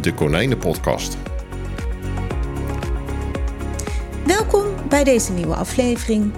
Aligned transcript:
de 0.00 0.14
Konijnenpodcast. 0.14 1.16
Welkom 4.26 4.88
bij 4.88 5.04
deze 5.04 5.32
nieuwe 5.32 5.54
aflevering. 5.54 6.32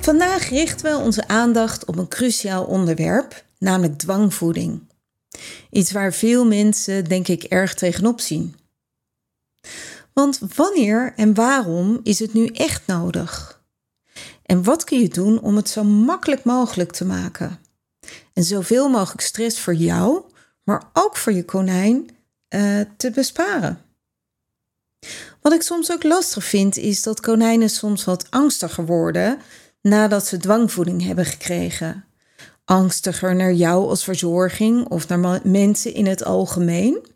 Vandaag 0.00 0.48
richten 0.48 0.92
we 0.92 1.04
onze 1.04 1.28
aandacht 1.28 1.84
op 1.84 1.98
een 1.98 2.08
cruciaal 2.08 2.64
onderwerp, 2.64 3.44
namelijk 3.58 3.98
dwangvoeding. 3.98 4.82
Iets 5.70 5.92
waar 5.92 6.12
veel 6.12 6.46
mensen, 6.46 7.04
denk 7.04 7.28
ik, 7.28 7.42
erg 7.42 7.74
tegenop 7.74 8.20
zien. 8.20 8.54
Want 10.12 10.40
wanneer 10.56 11.12
en 11.16 11.34
waarom 11.34 12.00
is 12.02 12.18
het 12.18 12.34
nu 12.34 12.46
echt 12.46 12.86
nodig? 12.86 13.62
En 14.42 14.64
wat 14.64 14.84
kun 14.84 15.00
je 15.00 15.08
doen 15.08 15.40
om 15.40 15.56
het 15.56 15.68
zo 15.68 15.84
makkelijk 15.84 16.44
mogelijk 16.44 16.92
te 16.92 17.04
maken? 17.04 17.58
En 18.32 18.44
zoveel 18.44 18.88
mogelijk 18.88 19.20
stress 19.20 19.60
voor 19.60 19.74
jou, 19.74 20.22
maar 20.64 20.82
ook 20.92 21.16
voor 21.16 21.32
je 21.32 21.44
konijn 21.44 22.13
uh, 22.54 22.80
te 22.96 23.10
besparen. 23.10 23.78
Wat 25.40 25.52
ik 25.52 25.62
soms 25.62 25.92
ook 25.92 26.02
lastig 26.02 26.44
vind, 26.44 26.76
is 26.76 27.02
dat 27.02 27.20
konijnen 27.20 27.70
soms 27.70 28.04
wat 28.04 28.30
angstiger 28.30 28.86
worden 28.86 29.38
nadat 29.80 30.26
ze 30.26 30.36
dwangvoeding 30.36 31.02
hebben 31.02 31.24
gekregen. 31.24 32.04
Angstiger 32.64 33.36
naar 33.36 33.52
jou 33.52 33.88
als 33.88 34.04
verzorging 34.04 34.88
of 34.88 35.08
naar 35.08 35.40
mensen 35.44 35.94
in 35.94 36.06
het 36.06 36.24
algemeen. 36.24 37.06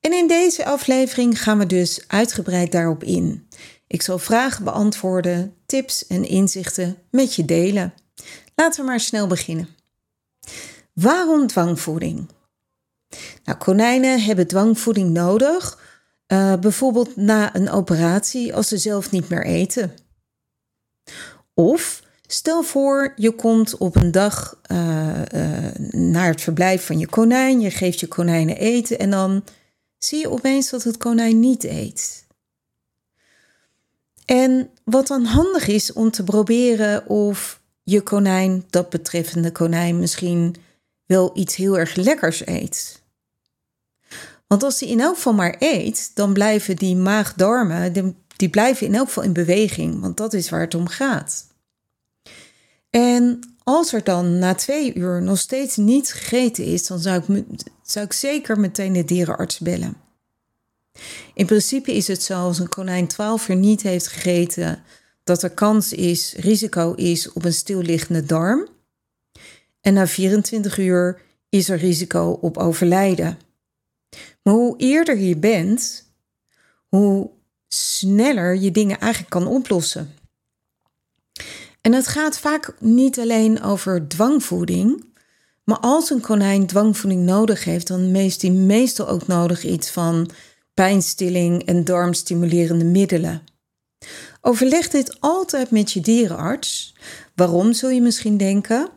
En 0.00 0.12
in 0.12 0.26
deze 0.26 0.64
aflevering 0.64 1.42
gaan 1.42 1.58
we 1.58 1.66
dus 1.66 2.04
uitgebreid 2.06 2.72
daarop 2.72 3.04
in. 3.04 3.48
Ik 3.86 4.02
zal 4.02 4.18
vragen 4.18 4.64
beantwoorden, 4.64 5.54
tips 5.66 6.06
en 6.06 6.24
inzichten 6.24 6.96
met 7.10 7.34
je 7.34 7.44
delen. 7.44 7.94
Laten 8.54 8.80
we 8.80 8.86
maar 8.86 9.00
snel 9.00 9.26
beginnen. 9.26 9.68
Waarom 10.92 11.46
dwangvoeding? 11.46 12.28
Nou, 13.44 13.58
konijnen 13.58 14.22
hebben 14.22 14.46
dwangvoeding 14.46 15.10
nodig, 15.10 15.78
uh, 16.32 16.56
bijvoorbeeld 16.56 17.16
na 17.16 17.54
een 17.54 17.70
operatie 17.70 18.54
als 18.54 18.68
ze 18.68 18.78
zelf 18.78 19.10
niet 19.10 19.28
meer 19.28 19.44
eten. 19.44 19.92
Of 21.54 22.02
stel 22.26 22.62
voor, 22.62 23.12
je 23.16 23.32
komt 23.32 23.76
op 23.76 23.96
een 23.96 24.10
dag 24.10 24.60
uh, 24.72 25.22
uh, 25.34 25.74
naar 25.90 26.28
het 26.28 26.40
verblijf 26.40 26.86
van 26.86 26.98
je 26.98 27.06
konijn, 27.06 27.60
je 27.60 27.70
geeft 27.70 28.00
je 28.00 28.06
konijnen 28.06 28.56
eten 28.56 28.98
en 28.98 29.10
dan 29.10 29.44
zie 29.98 30.18
je 30.18 30.30
opeens 30.30 30.70
dat 30.70 30.82
het 30.82 30.96
konijn 30.96 31.40
niet 31.40 31.64
eet. 31.64 32.26
En 34.24 34.70
wat 34.84 35.06
dan 35.06 35.24
handig 35.24 35.66
is 35.66 35.92
om 35.92 36.10
te 36.10 36.24
proberen 36.24 37.06
of 37.06 37.60
je 37.82 38.00
konijn, 38.00 38.64
dat 38.70 38.90
betreffende 38.90 39.52
konijn, 39.52 39.98
misschien 39.98 40.54
wel 41.08 41.30
iets 41.34 41.56
heel 41.56 41.78
erg 41.78 41.94
lekkers 41.94 42.46
eet. 42.46 43.02
Want 44.46 44.62
als 44.62 44.80
hij 44.80 44.88
in 44.88 45.00
elk 45.00 45.14
geval 45.14 45.32
maar 45.32 45.56
eet, 45.58 46.10
dan 46.14 46.32
blijven 46.32 46.76
die 46.76 46.96
maagdarmen, 46.96 47.92
die 48.36 48.48
blijven 48.50 48.86
in 48.86 48.94
elk 48.94 49.06
geval 49.06 49.22
in 49.22 49.32
beweging, 49.32 50.00
want 50.00 50.16
dat 50.16 50.32
is 50.32 50.50
waar 50.50 50.60
het 50.60 50.74
om 50.74 50.86
gaat. 50.86 51.46
En 52.90 53.40
als 53.62 53.92
er 53.92 54.04
dan 54.04 54.38
na 54.38 54.54
twee 54.54 54.94
uur 54.94 55.22
nog 55.22 55.38
steeds 55.38 55.76
niet 55.76 56.12
gegeten 56.12 56.64
is, 56.64 56.86
dan 56.86 56.98
zou 56.98 57.22
ik, 57.34 57.44
zou 57.82 58.04
ik 58.04 58.12
zeker 58.12 58.60
meteen 58.60 58.92
de 58.92 59.04
dierenarts 59.04 59.58
bellen. 59.58 59.96
In 61.34 61.46
principe 61.46 61.92
is 61.92 62.08
het 62.08 62.22
zo 62.22 62.34
als 62.34 62.58
een 62.58 62.68
konijn 62.68 63.06
12 63.06 63.48
uur 63.48 63.56
niet 63.56 63.82
heeft 63.82 64.06
gegeten, 64.06 64.82
dat 65.24 65.42
er 65.42 65.50
kans 65.50 65.92
is, 65.92 66.34
risico 66.36 66.92
is 66.92 67.32
op 67.32 67.44
een 67.44 67.52
stilliggende 67.52 68.24
darm. 68.24 68.68
En 69.80 69.94
na 69.94 70.06
24 70.06 70.78
uur 70.78 71.20
is 71.48 71.68
er 71.68 71.78
risico 71.78 72.38
op 72.40 72.56
overlijden. 72.56 73.38
Maar 74.42 74.54
hoe 74.54 74.76
eerder 74.76 75.18
je 75.18 75.36
bent, 75.36 76.04
hoe 76.88 77.30
sneller 77.68 78.56
je 78.56 78.70
dingen 78.70 78.98
eigenlijk 78.98 79.30
kan 79.30 79.46
oplossen. 79.46 80.14
En 81.80 81.92
het 81.92 82.06
gaat 82.06 82.38
vaak 82.38 82.74
niet 82.80 83.18
alleen 83.18 83.62
over 83.62 84.08
dwangvoeding, 84.08 85.04
maar 85.64 85.78
als 85.78 86.10
een 86.10 86.20
konijn 86.20 86.66
dwangvoeding 86.66 87.24
nodig 87.24 87.64
heeft, 87.64 87.86
dan 87.86 88.00
heeft 88.00 88.42
hij 88.42 88.50
meestal 88.50 89.08
ook 89.08 89.26
nodig 89.26 89.64
iets 89.64 89.90
van 89.90 90.30
pijnstilling 90.74 91.64
en 91.64 91.84
darmstimulerende 91.84 92.84
middelen. 92.84 93.42
Overleg 94.40 94.88
dit 94.88 95.20
altijd 95.20 95.70
met 95.70 95.92
je 95.92 96.00
dierenarts. 96.00 96.94
Waarom 97.34 97.72
zul 97.72 97.90
je 97.90 98.00
misschien 98.00 98.36
denken? 98.36 98.88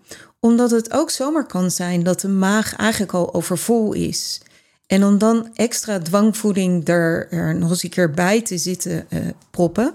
Omdat 0.43 0.71
het 0.71 0.93
ook 0.93 1.09
zomaar 1.09 1.45
kan 1.45 1.71
zijn 1.71 2.03
dat 2.03 2.21
de 2.21 2.27
maag 2.27 2.75
eigenlijk 2.75 3.13
al 3.13 3.33
overvol 3.33 3.93
is. 3.93 4.41
En 4.87 5.03
om 5.03 5.17
dan 5.17 5.49
extra 5.53 5.99
dwangvoeding 5.99 6.87
er, 6.87 7.55
nog 7.55 7.69
eens 7.69 7.83
een 7.83 7.89
keer 7.89 8.11
bij 8.11 8.41
te 8.41 8.57
zitten 8.57 9.05
uh, 9.09 9.19
proppen, 9.51 9.93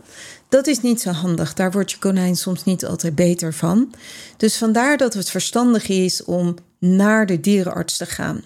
dat 0.49 0.67
is 0.67 0.81
niet 0.81 1.01
zo 1.01 1.11
handig. 1.11 1.55
Daar 1.55 1.71
wordt 1.71 1.91
je 1.91 1.99
konijn 1.99 2.37
soms 2.37 2.65
niet 2.65 2.87
altijd 2.87 3.15
beter 3.15 3.55
van. 3.55 3.93
Dus 4.37 4.57
vandaar 4.57 4.97
dat 4.97 5.15
het 5.15 5.31
verstandig 5.31 5.89
is 5.89 6.25
om 6.25 6.55
naar 6.79 7.27
de 7.27 7.41
dierenarts 7.41 7.97
te 7.97 8.07
gaan. 8.07 8.45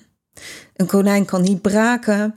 Een 0.76 0.86
konijn 0.86 1.24
kan 1.24 1.42
niet 1.42 1.62
braken. 1.62 2.34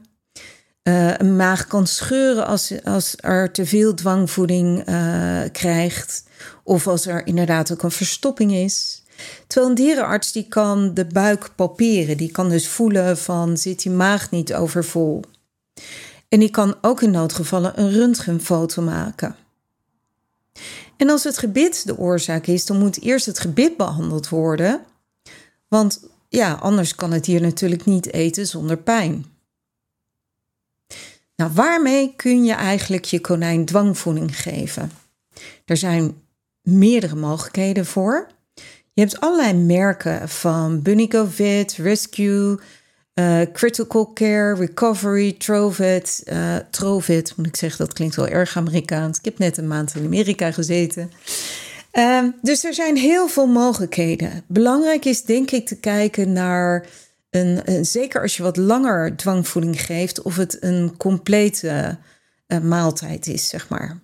Uh, 0.84 1.18
een 1.18 1.35
maag 1.35 1.68
kan 1.68 1.88
scheuren 1.88 2.45
als, 2.45 2.74
als 2.84 3.16
er 3.18 3.51
te 3.51 3.66
veel 3.66 3.94
dwangvoeding 3.94 4.90
uh, 4.90 5.41
krijgt. 5.51 6.24
Of 6.63 6.88
als 6.88 7.06
er 7.06 7.28
inderdaad 7.28 7.72
ook 7.72 7.84
een 7.84 7.91
verstopping 7.91 8.51
is. 8.51 9.02
Terwijl 9.47 9.72
een 9.72 9.78
dierenarts 9.78 10.31
die 10.31 10.47
kan 10.47 10.94
de 10.94 11.06
buik 11.06 11.50
palperen. 11.56 12.17
Die 12.17 12.31
kan 12.31 12.50
dus 12.50 12.67
voelen 12.67 13.17
van 13.17 13.57
zit 13.57 13.81
die 13.81 13.91
maag 13.91 14.31
niet 14.31 14.53
overvol. 14.53 15.22
En 16.29 16.39
die 16.39 16.50
kan 16.50 16.75
ook 16.81 17.01
in 17.01 17.11
noodgevallen 17.11 17.79
een 17.79 17.91
röntgenfoto 17.91 18.81
maken. 18.81 19.35
En 20.97 21.09
als 21.09 21.23
het 21.23 21.38
gebit 21.38 21.85
de 21.85 21.97
oorzaak 21.97 22.47
is, 22.47 22.66
dan 22.66 22.79
moet 22.79 23.01
eerst 23.01 23.25
het 23.25 23.39
gebit 23.39 23.78
behandeld 23.78 24.29
worden. 24.29 24.81
Want 25.67 26.07
ja, 26.29 26.53
anders 26.53 26.95
kan 26.95 27.12
het 27.12 27.25
dier 27.25 27.41
natuurlijk 27.41 27.85
niet 27.85 28.13
eten 28.13 28.47
zonder 28.47 28.78
pijn. 28.78 29.25
Nou, 31.35 31.51
waarmee 31.53 32.13
kun 32.16 32.44
je 32.44 32.53
eigenlijk 32.53 33.06
je 33.06 33.22
konijn 33.22 33.66
dwangvoeding 33.66 34.41
geven? 34.41 34.91
Er 35.66 35.78
zijn 35.78 36.22
meerdere 36.62 37.16
mogelijkheden 37.16 37.85
voor. 37.85 38.28
Je 38.93 39.01
hebt 39.01 39.19
allerlei 39.19 39.53
merken 39.53 40.29
van 40.29 40.81
Bunigovit, 40.81 41.75
Rescue, 41.77 42.59
uh, 43.19 43.41
Critical 43.53 44.13
Care, 44.13 44.55
Recovery, 44.55 45.33
Trovit. 45.33 46.23
Uh, 46.25 46.57
moet 47.35 47.47
ik 47.47 47.55
zeggen, 47.55 47.85
dat 47.85 47.93
klinkt 47.93 48.15
wel 48.15 48.27
erg 48.27 48.57
Amerikaans. 48.57 49.17
Ik 49.17 49.25
heb 49.25 49.37
net 49.37 49.57
een 49.57 49.67
maand 49.67 49.95
in 49.95 50.05
Amerika 50.05 50.51
gezeten. 50.51 51.11
Uh, 51.93 52.23
dus 52.41 52.63
er 52.63 52.73
zijn 52.73 52.97
heel 52.97 53.27
veel 53.27 53.47
mogelijkheden. 53.47 54.44
Belangrijk 54.47 55.06
is 55.06 55.23
denk 55.23 55.51
ik 55.51 55.68
te 55.68 55.75
kijken 55.75 56.31
naar, 56.31 56.85
een, 57.29 57.62
een 57.65 57.85
zeker 57.85 58.21
als 58.21 58.38
je 58.38 58.44
wat 58.44 58.57
langer 58.57 59.15
dwangvoeding 59.15 59.81
geeft, 59.81 60.21
of 60.21 60.35
het 60.35 60.57
een 60.59 60.97
complete 60.97 61.97
uh, 62.47 62.59
maaltijd 62.59 63.27
is, 63.27 63.47
zeg 63.47 63.69
maar. 63.69 64.00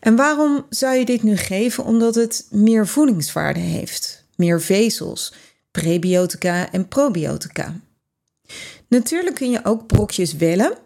En 0.00 0.16
waarom 0.16 0.66
zou 0.70 0.96
je 0.96 1.04
dit 1.04 1.22
nu 1.22 1.36
geven? 1.36 1.84
Omdat 1.84 2.14
het 2.14 2.46
meer 2.50 2.86
voedingswaarde 2.86 3.60
heeft, 3.60 4.24
meer 4.36 4.60
vezels, 4.60 5.32
prebiotica 5.70 6.72
en 6.72 6.88
probiotica. 6.88 7.74
Natuurlijk 8.88 9.36
kun 9.36 9.50
je 9.50 9.64
ook 9.64 9.86
brokjes 9.86 10.34
wellen, 10.34 10.78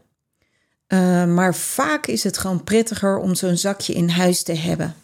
uh, 0.88 1.24
maar 1.24 1.54
vaak 1.54 2.06
is 2.06 2.24
het 2.24 2.38
gewoon 2.38 2.64
prettiger 2.64 3.18
om 3.18 3.34
zo'n 3.34 3.56
zakje 3.56 3.92
in 3.92 4.08
huis 4.08 4.42
te 4.42 4.54
hebben. 4.54 4.94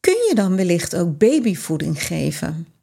Kun 0.00 0.26
je 0.28 0.34
dan 0.34 0.56
wellicht 0.56 0.96
ook 0.96 1.18
babyvoeding 1.18 2.02
geven? 2.02 2.73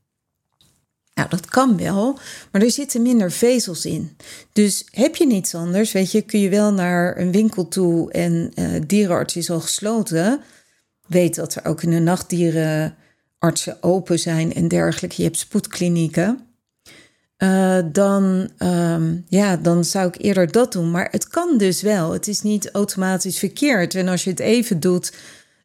Nou, 1.21 1.33
dat 1.33 1.49
kan 1.49 1.77
wel, 1.77 2.19
maar 2.51 2.61
er 2.61 2.71
zitten 2.71 3.01
minder 3.01 3.31
vezels 3.31 3.85
in. 3.85 4.17
Dus 4.53 4.85
heb 4.91 5.15
je 5.15 5.27
niets 5.27 5.55
anders, 5.55 5.91
weet 5.91 6.11
je, 6.11 6.21
kun 6.21 6.39
je 6.39 6.49
wel 6.49 6.73
naar 6.73 7.17
een 7.17 7.31
winkel 7.31 7.67
toe 7.67 8.11
en 8.11 8.51
uh, 8.55 8.81
dierenarts 8.87 9.35
is 9.35 9.49
al 9.49 9.59
gesloten. 9.59 10.41
Weet 11.07 11.35
dat 11.35 11.55
er 11.55 11.65
ook 11.65 11.83
in 11.83 11.89
de 11.89 11.99
nacht 11.99 12.29
dierenartsen 12.29 13.77
open 13.83 14.19
zijn 14.19 14.53
en 14.53 14.67
dergelijke. 14.67 15.15
Je 15.17 15.23
hebt 15.23 15.37
spoedklinieken. 15.37 16.39
uh, 17.37 17.77
dan, 17.91 18.49
ehm, 18.57 19.15
ja, 19.27 19.57
dan 19.57 19.85
zou 19.85 20.07
ik 20.07 20.15
eerder 20.17 20.51
dat 20.51 20.71
doen. 20.71 20.91
Maar 20.91 21.07
het 21.11 21.27
kan 21.27 21.57
dus 21.57 21.81
wel. 21.81 22.11
Het 22.11 22.27
is 22.27 22.41
niet 22.41 22.71
automatisch 22.71 23.39
verkeerd. 23.39 23.95
En 23.95 24.07
als 24.07 24.23
je 24.23 24.29
het 24.29 24.39
even 24.39 24.79
doet, 24.79 25.13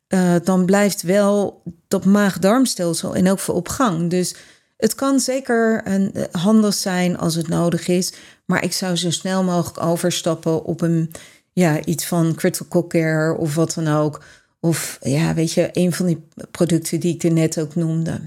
uh, 0.08 0.34
dan 0.44 0.64
blijft 0.64 1.02
wel 1.02 1.62
dat 1.88 2.04
maag-darmstelsel 2.04 3.14
in 3.14 3.26
elk 3.26 3.38
geval 3.38 3.54
op 3.54 3.68
gang. 3.68 4.10
Dus 4.10 4.34
het 4.76 4.94
kan 4.94 5.20
zeker 5.20 5.80
een, 5.84 6.12
eh, 6.12 6.24
handig 6.42 6.74
zijn 6.74 7.18
als 7.18 7.34
het 7.34 7.48
nodig 7.48 7.88
is. 7.88 8.12
Maar 8.44 8.64
ik 8.64 8.72
zou 8.72 8.96
zo 8.96 9.10
snel 9.10 9.44
mogelijk 9.44 9.82
overstappen 9.82 10.64
op 10.64 10.80
een, 10.80 11.12
ja, 11.52 11.84
iets 11.84 12.06
van 12.06 12.34
critical 12.34 12.86
care 12.86 13.36
of 13.36 13.54
wat 13.54 13.74
dan 13.74 13.88
ook. 13.88 14.24
Of 14.60 14.98
ja, 15.02 15.34
weet 15.34 15.52
je, 15.52 15.68
een 15.72 15.92
van 15.92 16.06
die 16.06 16.26
producten 16.50 17.00
die 17.00 17.14
ik 17.14 17.22
er 17.22 17.32
net 17.32 17.60
ook 17.60 17.74
noemde. 17.74 18.20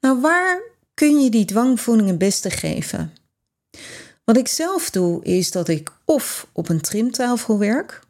Nou, 0.00 0.20
waar 0.20 0.62
kun 0.94 1.20
je 1.20 1.30
die 1.30 1.44
dwangvoeding 1.44 2.08
het 2.08 2.18
beste 2.18 2.50
geven? 2.50 3.12
Wat 4.24 4.36
ik 4.36 4.48
zelf 4.48 4.90
doe, 4.90 5.24
is 5.24 5.50
dat 5.50 5.68
ik 5.68 5.92
of 6.04 6.46
op 6.52 6.68
een 6.68 6.80
trimtafel 6.80 7.58
werk, 7.58 8.00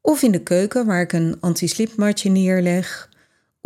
of 0.00 0.22
in 0.22 0.32
de 0.32 0.42
keuken 0.42 0.86
waar 0.86 1.00
ik 1.00 1.12
een 1.12 1.36
anti-slipmatje 1.40 2.30
neerleg, 2.30 3.08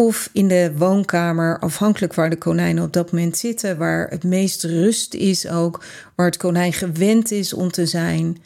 of 0.03 0.31
in 0.33 0.49
de 0.49 0.73
woonkamer, 0.77 1.59
afhankelijk 1.59 2.15
waar 2.15 2.31
de 2.31 2.39
konijnen 2.39 2.85
op 2.85 2.93
dat 2.93 3.12
moment 3.12 3.37
zitten, 3.37 3.79
waar 3.79 4.09
het 4.09 4.25
meest 4.25 4.65
rust 4.65 5.15
is 5.15 5.49
ook, 5.49 5.85
waar 6.17 6.27
het 6.27 6.37
konijn 6.37 6.73
gewend 6.73 7.31
is 7.31 7.53
om 7.53 7.71
te 7.71 7.87
zijn. 7.87 8.43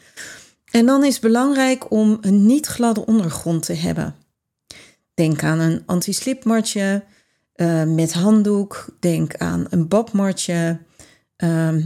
En 0.71 0.87
dan 0.87 1.05
is 1.05 1.13
het 1.13 1.23
belangrijk 1.23 1.91
om 1.91 2.19
een 2.21 2.47
niet 2.47 2.67
gladde 2.67 3.07
ondergrond 3.07 3.63
te 3.63 3.73
hebben. 3.73 4.15
Denk 5.15 5.43
aan 5.43 5.59
een 5.59 5.83
anti-slipmatje 5.87 7.05
uh, 7.57 7.85
met 7.85 8.13
handdoek. 8.13 8.87
Denk 9.01 9.37
aan 9.37 9.67
een 9.71 9.89
badmatje. 9.89 10.79
Uh, 11.37 11.77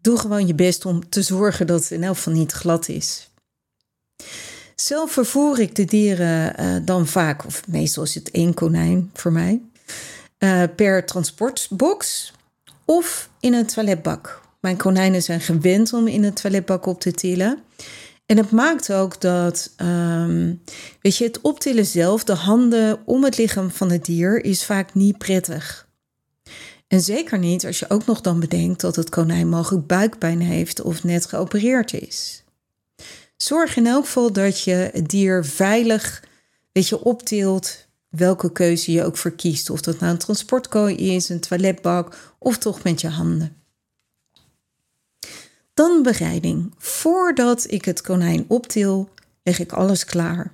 doe 0.00 0.18
gewoon 0.18 0.46
je 0.46 0.54
best 0.54 0.84
om 0.84 1.08
te 1.08 1.22
zorgen 1.22 1.66
dat 1.66 1.80
het 1.80 1.90
in 1.90 2.02
elk 2.02 2.16
geval 2.16 2.32
niet 2.32 2.52
glad 2.52 2.88
is. 2.88 3.30
Zelf 4.76 5.12
vervoer 5.12 5.60
ik 5.60 5.74
de 5.74 5.84
dieren 5.84 6.60
uh, 6.60 6.86
dan 6.86 7.06
vaak, 7.06 7.46
of 7.46 7.68
meestal 7.68 8.02
is 8.02 8.14
het 8.14 8.30
één 8.30 8.54
konijn 8.54 9.10
voor 9.14 9.32
mij, 9.32 9.60
uh, 10.38 10.62
per 10.76 11.06
transportbox 11.06 12.32
of 12.84 13.28
in 13.40 13.54
een 13.54 13.66
toiletbak. 13.66 14.40
Mijn 14.60 14.76
konijnen 14.76 15.22
zijn 15.22 15.40
gewend 15.40 15.92
om 15.92 16.06
in 16.06 16.24
een 16.24 16.32
toiletbak 16.32 16.86
op 16.86 17.00
te 17.00 17.12
tillen. 17.12 17.58
En 18.26 18.36
het 18.36 18.50
maakt 18.50 18.92
ook 18.92 19.20
dat, 19.20 19.70
um, 19.76 20.62
weet 21.00 21.16
je, 21.16 21.24
het 21.24 21.40
optillen 21.40 21.86
zelf, 21.86 22.24
de 22.24 22.34
handen 22.34 22.98
om 23.04 23.24
het 23.24 23.38
lichaam 23.38 23.70
van 23.70 23.90
het 23.90 24.04
dier, 24.04 24.44
is 24.44 24.64
vaak 24.64 24.94
niet 24.94 25.18
prettig. 25.18 25.88
En 26.88 27.00
zeker 27.00 27.38
niet 27.38 27.66
als 27.66 27.78
je 27.78 27.90
ook 27.90 28.06
nog 28.06 28.20
dan 28.20 28.40
bedenkt 28.40 28.80
dat 28.80 28.96
het 28.96 29.08
konijn 29.08 29.48
mogelijk 29.48 29.86
buikpijn 29.86 30.40
heeft 30.40 30.80
of 30.80 31.04
net 31.04 31.26
geopereerd 31.26 31.92
is. 31.92 32.42
Zorg 33.42 33.76
in 33.76 33.86
elk 33.86 34.04
geval 34.04 34.32
dat 34.32 34.62
je 34.62 34.90
het 34.92 35.08
dier 35.08 35.44
veilig, 35.44 36.22
weet 36.72 36.88
je, 36.88 37.04
optilt, 37.04 37.86
welke 38.08 38.52
keuze 38.52 38.92
je 38.92 39.04
ook 39.04 39.16
verkiest. 39.16 39.70
Of 39.70 39.80
dat 39.80 39.98
nou 39.98 40.12
een 40.12 40.18
transportkooi 40.18 40.94
is, 40.96 41.28
een 41.28 41.40
toiletbak 41.40 42.34
of 42.38 42.58
toch 42.58 42.82
met 42.82 43.00
je 43.00 43.08
handen. 43.08 43.56
Dan 45.74 46.02
bereiding. 46.02 46.72
Voordat 46.78 47.70
ik 47.70 47.84
het 47.84 48.00
konijn 48.00 48.44
optil, 48.48 49.08
leg 49.42 49.58
ik 49.58 49.72
alles 49.72 50.04
klaar. 50.04 50.52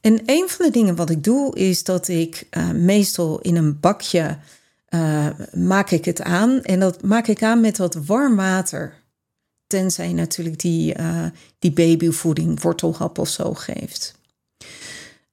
En 0.00 0.22
een 0.26 0.48
van 0.48 0.66
de 0.66 0.72
dingen 0.72 0.96
wat 0.96 1.10
ik 1.10 1.24
doe, 1.24 1.56
is 1.56 1.84
dat 1.84 2.08
ik 2.08 2.46
uh, 2.50 2.70
meestal 2.70 3.40
in 3.40 3.56
een 3.56 3.80
bakje 3.80 4.38
uh, 4.88 5.26
maak 5.52 5.90
ik 5.90 6.04
het 6.04 6.22
aan. 6.22 6.62
En 6.62 6.80
dat 6.80 7.02
maak 7.02 7.26
ik 7.26 7.42
aan 7.42 7.60
met 7.60 7.78
wat 7.78 7.94
warm 7.94 8.36
water. 8.36 8.97
Tenzij 9.68 10.08
je 10.08 10.14
natuurlijk 10.14 10.58
die, 10.58 10.98
uh, 10.98 11.26
die 11.58 11.72
babyvoeding, 11.72 12.62
wortelhap 12.62 13.18
of 13.18 13.28
zo 13.28 13.54
geeft. 13.54 14.14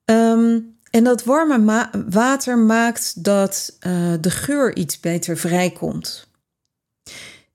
Um, 0.05 0.77
en 0.89 1.03
dat 1.03 1.23
warme 1.23 1.89
water 2.09 2.57
maakt 2.57 3.23
dat 3.23 3.77
de 4.19 4.31
geur 4.31 4.75
iets 4.75 4.99
beter 4.99 5.37
vrijkomt. 5.37 6.27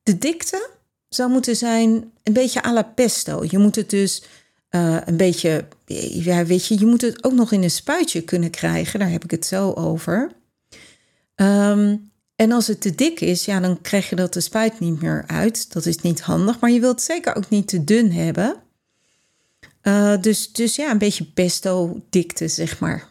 De 0.02 0.18
dikte 0.18 0.70
zou 1.08 1.30
moeten 1.30 1.56
zijn 1.56 2.12
een 2.22 2.32
beetje 2.32 2.64
à 2.64 2.72
la 2.72 2.82
pesto. 2.82 3.44
Je 3.48 3.58
moet 3.58 3.76
het 3.76 3.90
dus 3.90 4.22
uh, 4.70 4.96
een 5.04 5.16
beetje, 5.16 5.68
ja, 6.10 6.44
weet 6.44 6.66
je, 6.66 6.78
je 6.78 6.86
moet 6.86 7.00
het 7.00 7.24
ook 7.24 7.32
nog 7.32 7.52
in 7.52 7.62
een 7.62 7.70
spuitje 7.70 8.22
kunnen 8.22 8.50
krijgen. 8.50 8.98
Daar 8.98 9.10
heb 9.10 9.24
ik 9.24 9.30
het 9.30 9.46
zo 9.46 9.72
over. 9.72 10.30
Um, 11.34 12.09
en 12.40 12.52
als 12.52 12.66
het 12.66 12.80
te 12.80 12.94
dik 12.94 13.20
is, 13.20 13.44
ja, 13.44 13.60
dan 13.60 13.80
krijg 13.80 14.08
je 14.08 14.16
dat 14.16 14.32
de 14.32 14.40
spuit 14.40 14.80
niet 14.80 15.00
meer 15.00 15.24
uit. 15.26 15.72
Dat 15.72 15.86
is 15.86 15.98
niet 15.98 16.20
handig, 16.20 16.60
maar 16.60 16.70
je 16.70 16.80
wilt 16.80 16.94
het 16.94 17.02
zeker 17.02 17.36
ook 17.36 17.48
niet 17.48 17.68
te 17.68 17.84
dun 17.84 18.12
hebben. 18.12 18.56
Uh, 19.82 20.20
dus, 20.20 20.52
dus 20.52 20.76
ja, 20.76 20.90
een 20.90 20.98
beetje 20.98 21.24
pesto 21.24 22.00
dikte, 22.10 22.48
zeg 22.48 22.78
maar. 22.78 23.08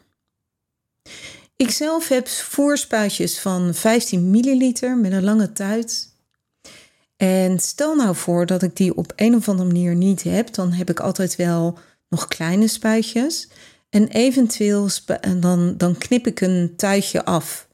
Ik 1.56 1.70
zelf 1.70 2.08
heb 2.08 2.28
voerspuitjes 2.28 3.40
van 3.40 3.74
15 3.74 4.30
milliliter 4.30 4.98
met 4.98 5.12
een 5.12 5.24
lange 5.24 5.52
tuit. 5.52 6.14
En 7.18 7.60
stel 7.60 7.96
nou 7.96 8.16
voor 8.16 8.46
dat 8.46 8.64
ik 8.64 8.76
die 8.76 8.96
op 8.96 9.14
een 9.16 9.36
of 9.36 9.50
andere 9.50 9.68
manier 9.68 9.96
niet 9.96 10.24
heb, 10.24 10.54
dan 10.54 10.72
heb 10.72 10.90
ik 10.90 11.00
altijd 11.00 11.36
wel 11.36 11.78
nog 12.08 12.28
kleine 12.28 12.68
spuitjes. 12.68 13.48
En 13.90 14.08
eventueel 14.08 14.90
en 15.22 15.40
dan, 15.40 15.78
dan 15.78 15.98
knip 15.98 16.28
ik 16.28 16.42
een 16.42 16.74
tuitje 16.76 17.26
af. 17.26 17.68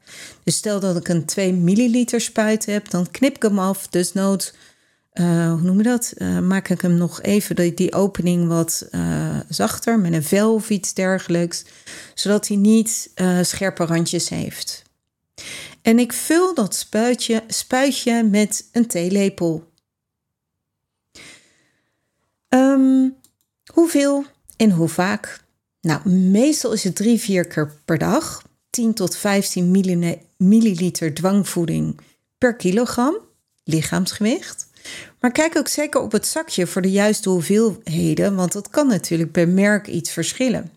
Dus 0.44 0.56
stel 0.56 0.80
dat 0.80 0.96
ik 0.96 1.08
een 1.08 1.24
2 1.24 1.52
milliliter 1.52 2.20
spuit 2.20 2.66
heb, 2.66 2.90
dan 2.90 3.10
knip 3.10 3.36
ik 3.36 3.42
hem 3.42 3.58
af. 3.58 3.88
Dus 3.88 4.12
nood, 4.12 4.54
uh, 5.14 5.52
hoe 5.52 5.62
noem 5.62 5.76
je 5.76 5.82
dat? 5.82 6.12
Uh, 6.16 6.38
maak 6.38 6.68
ik 6.68 6.80
hem 6.80 6.94
nog 6.94 7.22
even 7.22 7.56
die, 7.56 7.74
die 7.74 7.92
opening 7.92 8.48
wat 8.48 8.88
uh, 8.90 9.40
zachter 9.48 9.98
met 9.98 10.12
een 10.12 10.24
vel 10.24 10.54
of 10.54 10.70
iets 10.70 10.94
dergelijks. 10.94 11.64
Zodat 12.14 12.48
hij 12.48 12.56
niet 12.56 13.10
scherpe 13.42 13.84
randjes 13.84 14.28
heeft. 14.28 14.82
En 15.82 15.98
ik 15.98 16.12
vul 16.12 16.54
dat 16.54 16.74
spuitje, 16.74 17.42
spuitje 17.46 18.22
met 18.22 18.68
een 18.72 18.86
theelepel. 18.86 19.72
Um, 22.48 23.16
hoeveel 23.72 24.24
en 24.56 24.70
hoe 24.70 24.88
vaak? 24.88 25.44
Nou, 25.80 26.08
meestal 26.08 26.72
is 26.72 26.84
het 26.84 26.96
drie, 26.96 27.20
vier 27.20 27.46
keer 27.46 27.72
per 27.84 27.98
dag. 27.98 28.42
10 28.76 28.94
tot 28.94 29.16
15 29.16 29.70
milliliter 30.36 31.14
dwangvoeding 31.14 32.00
per 32.38 32.56
kilogram 32.56 33.16
lichaamsgewicht. 33.64 34.66
Maar 35.20 35.32
kijk 35.32 35.56
ook 35.56 35.68
zeker 35.68 36.00
op 36.00 36.12
het 36.12 36.26
zakje 36.26 36.66
voor 36.66 36.82
de 36.82 36.90
juiste 36.90 37.28
hoeveelheden, 37.28 38.34
want 38.34 38.52
dat 38.52 38.70
kan 38.70 38.86
natuurlijk 38.86 39.32
per 39.32 39.48
merk 39.48 39.86
iets 39.86 40.10
verschillen. 40.10 40.72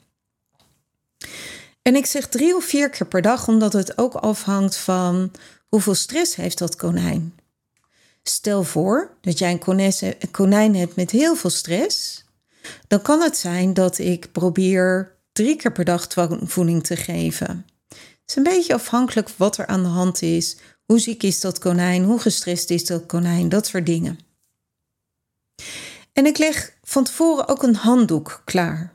En 1.82 1.96
ik 1.96 2.06
zeg 2.06 2.28
drie 2.28 2.56
of 2.56 2.66
vier 2.66 2.90
keer 2.90 3.08
per 3.08 3.22
dag, 3.22 3.48
omdat 3.48 3.74
het 3.74 3.98
ook 3.98 4.14
afhangt 4.14 4.78
van 4.78 5.32
hoeveel 5.68 5.96
stress 5.96 6.36
heeft 6.36 6.58
dat 6.58 6.76
konijn. 6.76 7.34
Stel 8.24 8.64
voor 8.64 9.12
dat 9.22 9.40
jij 9.40 9.52
een 9.52 10.32
konijn 10.32 10.76
hebt 10.76 10.96
met 10.96 11.12
heel 11.12 11.36
veel 11.36 11.50
stress. 11.50 12.26
Dan 12.88 13.02
kan 13.02 13.22
het 13.22 13.38
zijn 13.38 13.74
dat 13.74 13.98
ik 13.98 14.32
probeer 14.32 15.16
drie 15.32 15.56
keer 15.56 15.72
per 15.72 15.86
dag 15.86 16.08
voeding 16.44 16.84
te 16.84 16.96
geven. 16.96 17.66
Is 18.30 18.36
een 18.36 18.44
beetje 18.44 18.74
afhankelijk 18.74 19.30
wat 19.30 19.58
er 19.58 19.68
aan 19.68 19.84
de 19.84 19.90
hand 19.90 20.22
is. 20.22 20.58
Hoe 20.86 21.00
ziek 21.00 21.24
is 21.24 21.40
dat 21.40 21.60
konijn? 21.60 22.04
Hoe 22.04 22.20
gestrest 22.20 22.70
is 22.70 22.86
dat 22.86 23.06
konijn? 23.06 23.50
Dat 23.50 23.68
soort 23.68 23.86
dingen. 23.86 24.20
En 26.14 26.26
ik 26.26 26.38
leg 26.38 26.74
van 26.84 27.04
tevoren 27.04 27.48
ook 27.48 27.64
een 27.64 27.76
handdoek 27.76 28.42
klaar. 28.46 28.94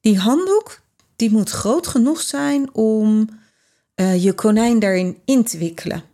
Die 0.00 0.18
handdoek 0.18 0.80
die 1.16 1.30
moet 1.30 1.50
groot 1.50 1.86
genoeg 1.86 2.20
zijn 2.20 2.74
om 2.74 3.28
uh, 3.94 4.22
je 4.22 4.32
konijn 4.32 4.78
daarin 4.78 5.18
in 5.24 5.44
te 5.44 5.58
wikkelen. 5.58 6.04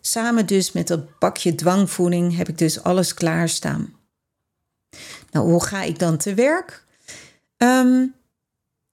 Samen 0.00 0.46
dus 0.46 0.72
met 0.72 0.88
dat 0.88 1.18
bakje 1.18 1.54
dwangvoeding 1.54 2.36
heb 2.36 2.48
ik 2.48 2.58
dus 2.58 2.82
alles 2.82 3.14
klaarstaan. 3.14 3.94
Nou, 5.30 5.50
hoe 5.50 5.64
ga 5.64 5.82
ik 5.82 5.98
dan 5.98 6.16
te 6.16 6.34
werk? 6.34 6.84
Um, 7.56 8.14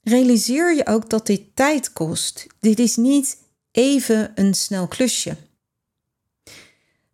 realiseer 0.07 0.75
je 0.75 0.85
ook 0.85 1.09
dat 1.09 1.25
dit 1.25 1.41
tijd 1.53 1.93
kost. 1.93 2.47
Dit 2.59 2.79
is 2.79 2.95
niet 2.95 3.37
even 3.71 4.31
een 4.35 4.53
snel 4.53 4.87
klusje. 4.87 5.35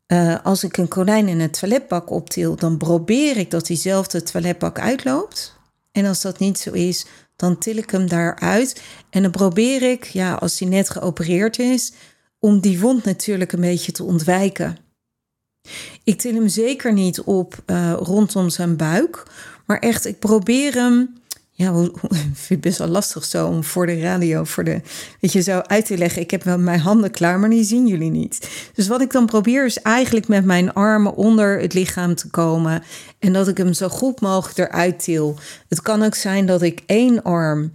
Uh, 0.08 0.46
als 0.46 0.64
ik 0.64 0.78
een 0.78 0.88
konijn 0.88 1.28
in 1.28 1.40
een 1.40 1.52
toiletbak 1.52 2.10
optil, 2.10 2.56
dan 2.56 2.78
probeer 2.78 3.38
ik 3.38 3.52
dat 3.52 3.66
diezelfde 3.66 4.24
toiletbak 4.24 4.80
uitloopt. 4.80 5.56
En 5.92 6.06
als 6.06 6.22
dat 6.22 6.40
niet 6.40 6.60
zo 6.60 6.72
is, 6.72 7.06
dan 7.36 7.58
til 7.58 7.78
ik 7.78 7.90
hem 7.90 8.08
daaruit. 8.08 8.82
En 9.10 9.22
dan 9.22 9.32
probeer 9.32 9.82
ik, 9.82 10.04
ja, 10.04 10.34
als 10.34 10.60
hij 10.60 10.70
net 10.70 10.90
geopereerd 10.90 11.60
is, 11.60 11.92
om 12.40 12.60
die 12.60 12.80
wond 12.80 13.04
natuurlijk 13.04 13.52
een 13.52 13.62
beetje 13.62 13.92
te 13.92 14.04
ontwijken. 14.04 14.78
Ik 16.04 16.20
til 16.20 16.34
hem 16.34 16.48
zeker 16.48 16.94
niet 16.94 17.22
op 17.22 17.64
uh, 17.66 17.94
rondom 18.00 18.50
zijn 18.50 18.76
buik, 18.76 19.24
maar 19.66 19.80
echt, 19.80 20.06
ik 20.06 20.20
probeer 20.20 20.74
hem 20.74 21.18
ja, 21.56 21.72
hoe, 21.72 21.92
vind 22.34 22.50
ik 22.50 22.62
best 22.62 22.78
wel 22.78 22.88
lastig 22.88 23.26
zo 23.26 23.48
om 23.48 23.64
voor 23.64 23.86
de 23.86 24.00
radio, 24.00 24.44
voor 24.44 24.64
de, 24.64 24.82
weet 25.20 25.32
je, 25.32 25.42
zo 25.42 25.60
uit 25.60 25.86
te 25.86 25.98
leggen. 25.98 26.22
Ik 26.22 26.32
heb 26.32 26.44
wel 26.44 26.58
mijn 26.58 26.80
handen 26.80 27.12
klaar, 27.12 27.40
maar 27.40 27.50
die 27.50 27.64
zien 27.64 27.88
jullie 27.88 28.12
niet. 28.12 28.50
Dus 28.74 28.88
wat 28.88 29.02
ik 29.02 29.12
dan 29.12 29.26
probeer 29.26 29.66
is 29.66 29.82
eigenlijk 29.82 30.28
met 30.28 30.46
mijn 30.46 30.74
armen 30.74 31.16
onder 31.16 31.60
het 31.60 31.74
lichaam 31.74 32.16
te 32.16 32.30
komen 32.30 32.84
en 33.20 33.34
dat 33.34 33.48
ik 33.48 33.58
hem 33.58 33.74
zo 33.74 33.88
goed 33.88 34.22
mogelijk 34.22 34.58
eruit 34.58 35.04
til. 35.04 35.38
Het 35.70 35.82
kan 35.82 36.04
ook 36.04 36.16
zijn 36.16 36.46
dat 36.46 36.62
ik 36.62 36.82
één 36.86 37.24
arm 37.24 37.72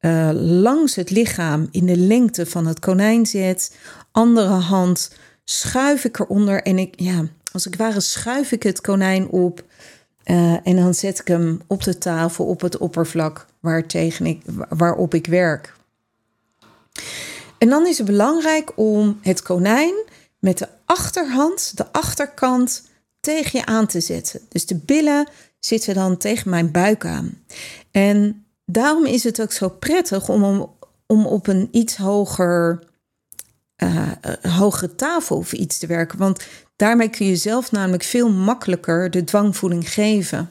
uh, 0.00 0.30
langs 0.32 0.94
het 0.94 1.10
lichaam 1.10 1.68
in 1.70 1.86
de 1.86 1.96
lengte 1.96 2.46
van 2.46 2.66
het 2.66 2.78
konijn 2.78 3.26
zet, 3.26 3.76
andere 4.12 4.48
hand 4.48 5.10
schuif 5.44 6.04
ik 6.04 6.18
eronder 6.18 6.62
en 6.62 6.78
ik, 6.78 6.92
ja, 6.96 7.24
als 7.52 7.66
ik 7.66 7.76
ware 7.76 8.00
schuif 8.00 8.52
ik 8.52 8.62
het 8.62 8.80
konijn 8.80 9.28
op 9.28 9.62
uh, 10.24 10.66
en 10.66 10.76
dan 10.76 10.94
zet 10.94 11.18
ik 11.18 11.28
hem 11.28 11.60
op 11.66 11.82
de 11.82 11.98
tafel, 11.98 12.44
op 12.44 12.60
het 12.60 12.78
oppervlak 12.78 13.46
waar 13.60 13.86
tegen 13.86 14.26
ik, 14.26 14.42
waarop 14.68 15.14
ik 15.14 15.26
werk. 15.26 15.74
En 17.58 17.68
dan 17.68 17.86
is 17.86 17.98
het 17.98 18.06
belangrijk 18.06 18.72
om 18.74 19.18
het 19.22 19.42
konijn 19.42 19.94
met 20.38 20.58
de 20.58 20.68
achterhand, 20.84 21.76
de 21.76 21.92
achterkant, 21.92 22.88
tegen 23.20 23.58
je 23.58 23.66
aan 23.66 23.86
te 23.86 24.00
zetten. 24.00 24.40
Dus 24.48 24.66
de 24.66 24.76
billen 24.76 25.28
zitten 25.58 25.94
dan 25.94 26.16
tegen 26.16 26.50
mijn 26.50 26.70
buik 26.70 27.04
aan. 27.04 27.42
En 27.90 28.44
daarom 28.64 29.06
is 29.06 29.24
het 29.24 29.40
ook 29.40 29.52
zo 29.52 29.68
prettig 29.68 30.28
om, 30.28 30.70
om 31.06 31.26
op 31.26 31.46
een 31.46 31.68
iets 31.70 31.96
hoger, 31.96 32.82
uh, 33.82 34.08
hogere 34.42 34.94
tafel 34.94 35.36
of 35.36 35.52
iets 35.52 35.78
te 35.78 35.86
werken. 35.86 36.18
Want 36.18 36.44
Daarmee 36.80 37.08
kun 37.08 37.26
je 37.26 37.36
zelf 37.36 37.72
namelijk 37.72 38.02
veel 38.02 38.30
makkelijker 38.30 39.10
de 39.10 39.24
dwangvoeding 39.24 39.92
geven. 39.92 40.50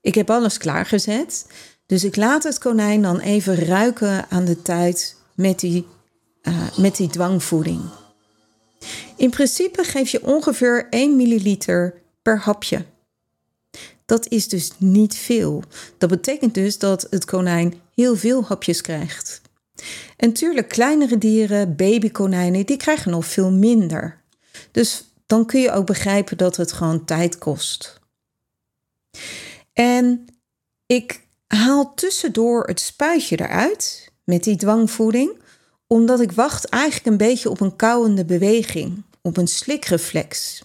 Ik 0.00 0.14
heb 0.14 0.30
alles 0.30 0.58
klaargezet, 0.58 1.46
dus 1.86 2.04
ik 2.04 2.16
laat 2.16 2.42
het 2.42 2.58
konijn 2.58 3.02
dan 3.02 3.18
even 3.18 3.54
ruiken 3.54 4.26
aan 4.30 4.44
de 4.44 4.62
tijd 4.62 5.16
met 5.34 5.60
die, 5.60 5.86
uh, 6.42 6.76
met 6.76 6.96
die 6.96 7.08
dwangvoeding. 7.08 7.80
In 9.16 9.30
principe 9.30 9.84
geef 9.84 10.08
je 10.08 10.24
ongeveer 10.24 10.86
1 10.90 11.16
milliliter 11.16 11.94
per 12.22 12.38
hapje. 12.38 12.84
Dat 14.06 14.28
is 14.28 14.48
dus 14.48 14.72
niet 14.78 15.16
veel. 15.16 15.62
Dat 15.98 16.08
betekent 16.08 16.54
dus 16.54 16.78
dat 16.78 17.06
het 17.10 17.24
konijn 17.24 17.74
heel 17.94 18.16
veel 18.16 18.44
hapjes 18.44 18.80
krijgt. 18.80 19.40
En 20.16 20.32
tuurlijk, 20.32 20.68
kleinere 20.68 21.18
dieren, 21.18 21.76
babykonijnen, 21.76 22.66
die 22.66 22.76
krijgen 22.76 23.10
nog 23.10 23.26
veel 23.26 23.50
minder. 23.50 24.20
Dus 24.70 25.04
dan 25.26 25.46
kun 25.46 25.60
je 25.60 25.70
ook 25.70 25.86
begrijpen 25.86 26.36
dat 26.36 26.56
het 26.56 26.72
gewoon 26.72 27.04
tijd 27.04 27.38
kost. 27.38 28.00
En 29.72 30.24
ik 30.86 31.20
haal 31.46 31.94
tussendoor 31.94 32.66
het 32.66 32.80
spuitje 32.80 33.40
eruit 33.40 34.12
met 34.24 34.44
die 34.44 34.56
dwangvoeding, 34.56 35.32
omdat 35.86 36.20
ik 36.20 36.32
wacht 36.32 36.64
eigenlijk 36.64 37.06
een 37.06 37.16
beetje 37.16 37.50
op 37.50 37.60
een 37.60 37.76
kauwende 37.76 38.24
beweging, 38.24 39.02
op 39.22 39.36
een 39.36 39.48
slikreflex. 39.48 40.62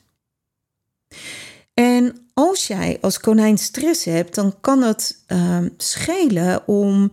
En 1.74 2.30
als 2.34 2.68
jij 2.68 2.98
als 3.02 3.20
konijn 3.20 3.58
stress 3.58 4.06
hebt, 4.06 4.36
dan 4.36 4.56
kan 4.62 4.82
het 4.82 5.24
uh, 5.28 5.66
schelen 5.78 6.68
om 6.68 7.12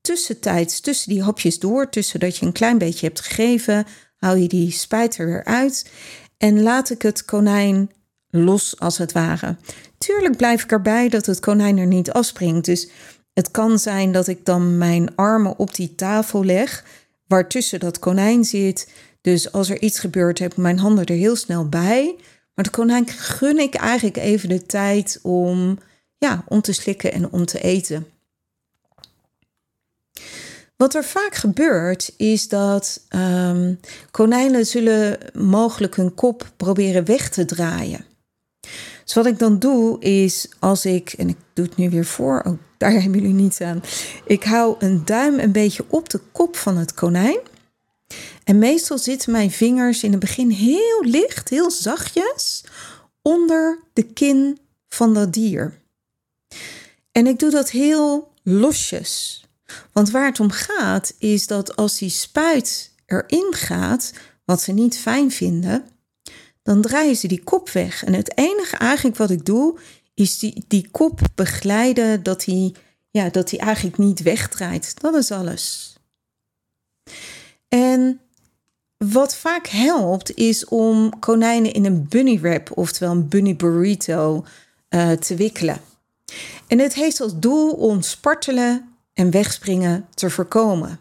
tussentijds, 0.00 0.80
tussen 0.80 1.10
die 1.10 1.22
hapjes 1.22 1.58
door, 1.58 1.88
tussen 1.88 2.20
dat 2.20 2.36
je 2.36 2.46
een 2.46 2.52
klein 2.52 2.78
beetje 2.78 3.06
hebt 3.06 3.20
gegeven, 3.20 3.86
haal 4.16 4.36
je 4.36 4.48
die 4.48 4.70
spijt 4.70 5.18
er 5.18 5.26
weer 5.26 5.44
uit 5.44 5.90
en 6.36 6.62
laat 6.62 6.90
ik 6.90 7.02
het 7.02 7.24
konijn 7.24 7.90
los 8.30 8.80
als 8.80 8.98
het 8.98 9.12
ware. 9.12 9.56
Tuurlijk 9.98 10.36
blijf 10.36 10.62
ik 10.62 10.72
erbij 10.72 11.08
dat 11.08 11.26
het 11.26 11.40
konijn 11.40 11.78
er 11.78 11.86
niet 11.86 12.10
afspringt. 12.10 12.64
Dus 12.64 12.88
het 13.32 13.50
kan 13.50 13.78
zijn 13.78 14.12
dat 14.12 14.26
ik 14.26 14.44
dan 14.44 14.78
mijn 14.78 15.16
armen 15.16 15.58
op 15.58 15.74
die 15.74 15.94
tafel 15.94 16.44
leg, 16.44 16.84
waartussen 17.26 17.80
dat 17.80 17.98
konijn 17.98 18.44
zit. 18.44 18.92
Dus 19.20 19.52
als 19.52 19.70
er 19.70 19.82
iets 19.82 19.98
gebeurt, 19.98 20.38
heb 20.38 20.50
ik 20.50 20.56
mijn 20.56 20.78
handen 20.78 21.04
er 21.04 21.14
heel 21.14 21.36
snel 21.36 21.68
bij. 21.68 22.16
Maar 22.54 22.64
de 22.64 22.70
konijn 22.70 23.08
gun 23.08 23.58
ik 23.58 23.74
eigenlijk 23.74 24.16
even 24.16 24.48
de 24.48 24.66
tijd 24.66 25.18
om, 25.22 25.78
ja, 26.18 26.44
om 26.48 26.60
te 26.60 26.72
slikken 26.72 27.12
en 27.12 27.32
om 27.32 27.44
te 27.44 27.60
eten. 27.60 28.06
Wat 30.78 30.94
er 30.94 31.04
vaak 31.04 31.34
gebeurt 31.34 32.12
is 32.16 32.48
dat 32.48 33.00
um, 33.10 33.80
konijnen 34.10 34.66
zullen 34.66 35.18
mogelijk 35.34 35.96
hun 35.96 36.14
kop 36.14 36.52
proberen 36.56 37.04
weg 37.04 37.28
te 37.28 37.44
draaien. 37.44 38.04
Dus 39.04 39.14
wat 39.14 39.26
ik 39.26 39.38
dan 39.38 39.58
doe 39.58 40.00
is 40.00 40.48
als 40.58 40.84
ik, 40.84 41.12
en 41.12 41.28
ik 41.28 41.36
doe 41.52 41.64
het 41.64 41.76
nu 41.76 41.90
weer 41.90 42.04
voor, 42.04 42.42
oh, 42.46 42.58
daar 42.76 42.92
hebben 42.92 43.20
jullie 43.20 43.34
niets 43.34 43.60
aan. 43.60 43.82
Ik 44.26 44.44
hou 44.44 44.76
een 44.78 45.04
duim 45.04 45.38
een 45.38 45.52
beetje 45.52 45.84
op 45.88 46.08
de 46.08 46.20
kop 46.32 46.56
van 46.56 46.76
het 46.76 46.94
konijn. 46.94 47.40
En 48.44 48.58
meestal 48.58 48.98
zitten 48.98 49.32
mijn 49.32 49.50
vingers 49.50 50.02
in 50.02 50.10
het 50.10 50.20
begin 50.20 50.50
heel 50.50 51.04
licht, 51.04 51.48
heel 51.48 51.70
zachtjes, 51.70 52.64
onder 53.22 53.78
de 53.92 54.02
kin 54.02 54.58
van 54.88 55.14
dat 55.14 55.32
dier. 55.32 55.80
En 57.12 57.26
ik 57.26 57.38
doe 57.38 57.50
dat 57.50 57.70
heel 57.70 58.32
losjes. 58.42 59.42
Want 59.92 60.10
waar 60.10 60.26
het 60.26 60.40
om 60.40 60.50
gaat 60.50 61.14
is 61.18 61.46
dat 61.46 61.76
als 61.76 61.98
die 61.98 62.10
spuit 62.10 62.92
erin 63.06 63.54
gaat, 63.54 64.12
wat 64.44 64.60
ze 64.60 64.72
niet 64.72 64.98
fijn 64.98 65.30
vinden, 65.30 65.84
dan 66.62 66.82
draaien 66.82 67.16
ze 67.16 67.28
die 67.28 67.44
kop 67.44 67.70
weg. 67.70 68.04
En 68.04 68.14
het 68.14 68.38
enige 68.38 68.76
eigenlijk 68.76 69.16
wat 69.16 69.30
ik 69.30 69.46
doe, 69.46 69.78
is 70.14 70.38
die, 70.38 70.64
die 70.68 70.88
kop 70.90 71.20
begeleiden 71.34 72.22
dat 72.22 72.44
hij 72.44 72.74
ja, 73.10 73.28
dat 73.30 73.50
hij 73.50 73.58
eigenlijk 73.58 73.98
niet 73.98 74.22
wegdraait. 74.22 75.00
Dat 75.00 75.14
is 75.14 75.30
alles. 75.30 75.96
En 77.68 78.20
wat 78.96 79.36
vaak 79.36 79.66
helpt, 79.66 80.34
is 80.34 80.64
om 80.64 81.18
konijnen 81.18 81.72
in 81.72 81.84
een 81.84 82.08
bunny 82.08 82.40
wrap, 82.40 82.70
oftewel 82.74 83.10
een 83.10 83.28
bunny 83.28 83.56
burrito, 83.56 84.44
uh, 84.90 85.10
te 85.12 85.34
wikkelen. 85.34 85.80
En 86.66 86.78
het 86.78 86.94
heeft 86.94 87.20
als 87.20 87.38
doel 87.38 87.70
om 87.70 88.02
spartelen 88.02 88.87
en 89.18 89.30
wegspringen 89.30 90.08
te 90.14 90.30
voorkomen. 90.30 91.00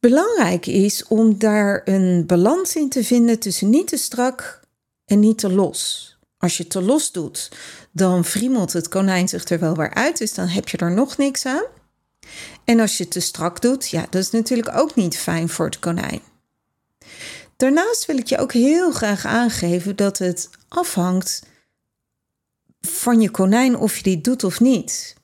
Belangrijk 0.00 0.66
is 0.66 1.06
om 1.06 1.38
daar 1.38 1.82
een 1.84 2.26
balans 2.26 2.76
in 2.76 2.88
te 2.88 3.04
vinden 3.04 3.38
tussen 3.38 3.70
niet 3.70 3.88
te 3.88 3.96
strak 3.96 4.60
en 5.04 5.20
niet 5.20 5.38
te 5.38 5.52
los. 5.52 6.10
Als 6.38 6.56
je 6.56 6.66
te 6.66 6.82
los 6.82 7.12
doet, 7.12 7.50
dan 7.90 8.24
friemelt 8.24 8.72
het 8.72 8.88
konijn 8.88 9.28
zich 9.28 9.44
er 9.44 9.58
wel 9.58 9.76
weer 9.76 9.94
uit, 9.94 10.18
dus 10.18 10.34
dan 10.34 10.46
heb 10.46 10.68
je 10.68 10.76
er 10.76 10.92
nog 10.92 11.16
niks 11.16 11.46
aan. 11.46 11.64
En 12.64 12.80
als 12.80 12.96
je 12.96 13.08
te 13.08 13.20
strak 13.20 13.60
doet, 13.60 13.88
ja, 13.88 14.06
dat 14.10 14.22
is 14.22 14.30
natuurlijk 14.30 14.76
ook 14.76 14.94
niet 14.94 15.16
fijn 15.16 15.48
voor 15.48 15.64
het 15.64 15.78
konijn. 15.78 16.20
Daarnaast 17.56 18.06
wil 18.06 18.18
ik 18.18 18.26
je 18.26 18.38
ook 18.38 18.52
heel 18.52 18.92
graag 18.92 19.24
aangeven 19.24 19.96
dat 19.96 20.18
het 20.18 20.50
afhangt 20.68 21.42
van 22.80 23.20
je 23.20 23.30
konijn 23.30 23.76
of 23.76 23.96
je 23.96 24.02
dit 24.02 24.24
doet 24.24 24.44
of 24.44 24.60
niet. 24.60 25.20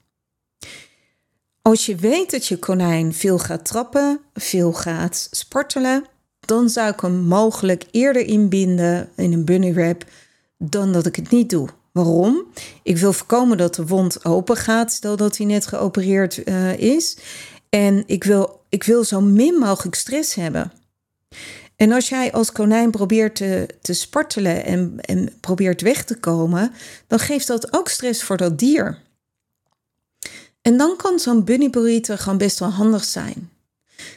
Als 1.69 1.87
je 1.87 1.97
weet 1.97 2.31
dat 2.31 2.47
je 2.47 2.59
konijn 2.59 3.15
veel 3.15 3.39
gaat 3.39 3.65
trappen, 3.65 4.21
veel 4.35 4.73
gaat 4.73 5.29
spartelen, 5.31 6.05
dan 6.41 6.69
zou 6.69 6.93
ik 6.93 7.01
hem 7.01 7.21
mogelijk 7.21 7.85
eerder 7.91 8.23
inbinden 8.27 9.09
in 9.17 9.33
een 9.33 9.45
bunny 9.45 9.75
wrap 9.75 10.05
dan 10.59 10.93
dat 10.93 11.07
ik 11.07 11.17
het 11.17 11.31
niet 11.31 11.51
doe. 11.51 11.69
Waarom? 11.93 12.47
Ik 12.83 12.97
wil 12.97 13.13
voorkomen 13.13 13.57
dat 13.57 13.75
de 13.75 13.87
wond 13.87 14.25
open 14.25 14.57
gaat, 14.57 14.93
stel 14.93 15.17
dat 15.17 15.37
hij 15.37 15.47
net 15.47 15.67
geopereerd 15.67 16.49
uh, 16.49 16.79
is. 16.79 17.17
En 17.69 18.03
ik 18.07 18.25
wil, 18.25 18.61
ik 18.69 18.85
wil 18.85 19.05
zo 19.05 19.21
min 19.21 19.55
mogelijk 19.55 19.97
stress 19.97 20.35
hebben. 20.35 20.73
En 21.77 21.93
als 21.93 22.09
jij 22.09 22.33
als 22.33 22.53
konijn 22.53 22.91
probeert 22.91 23.37
te, 23.37 23.69
te 23.81 23.93
spartelen 23.93 24.65
en, 24.65 24.99
en 25.01 25.33
probeert 25.41 25.81
weg 25.81 26.05
te 26.05 26.17
komen, 26.17 26.73
dan 27.07 27.19
geeft 27.19 27.47
dat 27.47 27.73
ook 27.73 27.89
stress 27.89 28.23
voor 28.23 28.37
dat 28.37 28.59
dier. 28.59 29.07
En 30.69 30.77
dan 30.77 30.97
kan 30.97 31.19
zo'n 31.19 31.45
bunny 31.45 31.71
burrito 31.71 32.17
gewoon 32.17 32.39
best 32.39 32.59
wel 32.59 32.69
handig 32.69 33.05
zijn. 33.05 33.51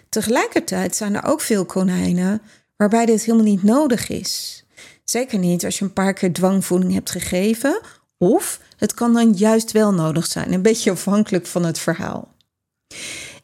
Tegelijkertijd 0.10 0.96
zijn 0.96 1.16
er 1.16 1.26
ook 1.26 1.42
veel 1.42 1.66
konijnen 1.66 2.42
waarbij 2.76 3.06
dit 3.06 3.24
helemaal 3.24 3.46
niet 3.46 3.64
nodig 3.64 4.10
is. 4.10 4.64
Zeker 5.04 5.40
niet 5.40 5.66
als 5.66 5.80
je 5.80 5.86
een 5.86 5.94
paar 5.94 6.14
keer 6.14 6.34
dwangvoeding 6.34 6.94
hebt 6.94 7.12
gegeven, 7.12 7.80
of 8.18 8.60
het 8.78 8.94
kan 8.94 9.14
dan 9.14 9.34
juist 9.34 9.72
wel 9.72 9.94
nodig 9.94 10.26
zijn, 10.26 10.54
een 10.54 10.62
beetje 10.62 10.92
afhankelijk 10.92 11.46
van 11.46 11.66
het 11.66 11.80
verhaal. 11.80 12.36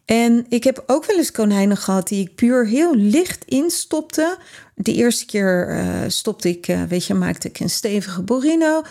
En 0.06 0.46
ik 0.50 0.64
heb 0.64 0.84
ook 0.88 1.06
wel 1.06 1.18
eens 1.18 1.32
konijnen 1.32 1.78
gehad 1.78 2.08
die 2.08 2.22
ik 2.22 2.36
puur 2.36 2.68
heel 2.68 2.96
licht 2.96 3.46
instopte. 3.46 4.38
De 4.76 4.94
eerste 4.94 5.26
keer 5.26 5.70
uh, 5.70 6.02
stopte 6.08 6.50
ik, 6.50 6.68
uh, 6.68 6.84
weet 6.84 7.06
je, 7.06 7.14
maakte 7.14 7.48
ik 7.48 7.60
een 7.60 7.70
stevige 7.70 8.22
burrino. 8.24 8.82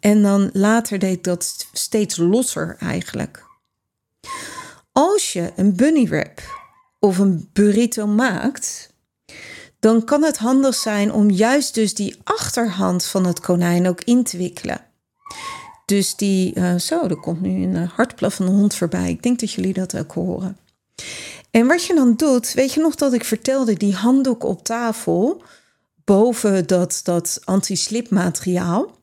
En 0.00 0.22
dan 0.22 0.50
later 0.52 0.98
deed 0.98 1.16
ik 1.16 1.24
dat 1.24 1.66
steeds 1.72 2.16
losser 2.16 2.76
eigenlijk. 2.78 3.43
Als 4.92 5.32
je 5.32 5.52
een 5.56 5.76
bunny 5.76 6.08
wrap 6.08 6.40
of 6.98 7.18
een 7.18 7.48
burrito 7.52 8.06
maakt, 8.06 8.92
dan 9.80 10.04
kan 10.04 10.22
het 10.22 10.38
handig 10.38 10.74
zijn 10.74 11.12
om 11.12 11.30
juist 11.30 11.74
dus 11.74 11.94
die 11.94 12.16
achterhand 12.24 13.04
van 13.04 13.26
het 13.26 13.40
konijn 13.40 13.88
ook 13.88 14.00
in 14.00 14.24
te 14.24 14.36
wikkelen. 14.36 14.86
Dus 15.84 16.16
die, 16.16 16.54
uh, 16.54 16.74
zo, 16.74 17.02
er 17.06 17.20
komt 17.20 17.40
nu 17.40 17.62
een 17.62 17.74
uh, 17.74 17.90
hartplaffende 17.90 18.52
hond 18.52 18.74
voorbij. 18.74 19.10
Ik 19.10 19.22
denk 19.22 19.40
dat 19.40 19.52
jullie 19.52 19.72
dat 19.72 19.96
ook 19.96 20.12
horen. 20.12 20.58
En 21.50 21.66
wat 21.66 21.84
je 21.84 21.94
dan 21.94 22.16
doet, 22.16 22.52
weet 22.52 22.72
je 22.72 22.80
nog 22.80 22.94
dat 22.94 23.12
ik 23.12 23.24
vertelde, 23.24 23.74
die 23.74 23.94
handdoek 23.94 24.44
op 24.44 24.64
tafel 24.64 25.42
boven 26.04 26.66
dat, 26.66 27.00
dat 27.02 27.40
anti-slip 27.44 28.10
materiaal, 28.10 28.98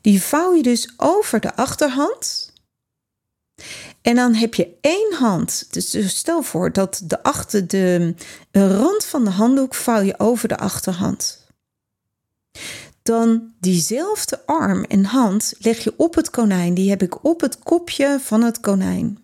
die 0.00 0.22
vouw 0.22 0.54
je 0.54 0.62
dus 0.62 0.92
over 0.96 1.40
de 1.40 1.56
achterhand. 1.56 2.52
En 4.04 4.14
dan 4.14 4.34
heb 4.34 4.54
je 4.54 4.76
één 4.80 5.14
hand. 5.14 5.66
Dus, 5.70 5.90
dus 5.90 6.16
stel 6.16 6.42
voor 6.42 6.72
dat 6.72 7.02
de, 7.04 7.22
achter, 7.22 7.66
de 7.66 8.14
rand 8.50 9.04
van 9.04 9.24
de 9.24 9.30
handdoek 9.30 9.74
vouw 9.74 10.00
je 10.00 10.18
over 10.18 10.48
de 10.48 10.56
achterhand. 10.56 11.46
Dan 13.02 13.52
diezelfde 13.60 14.46
arm 14.46 14.84
en 14.84 15.04
hand 15.04 15.54
leg 15.58 15.84
je 15.84 15.94
op 15.96 16.14
het 16.14 16.30
konijn. 16.30 16.74
Die 16.74 16.90
heb 16.90 17.02
ik 17.02 17.24
op 17.24 17.40
het 17.40 17.58
kopje 17.58 18.18
van 18.20 18.42
het 18.42 18.60
konijn. 18.60 19.18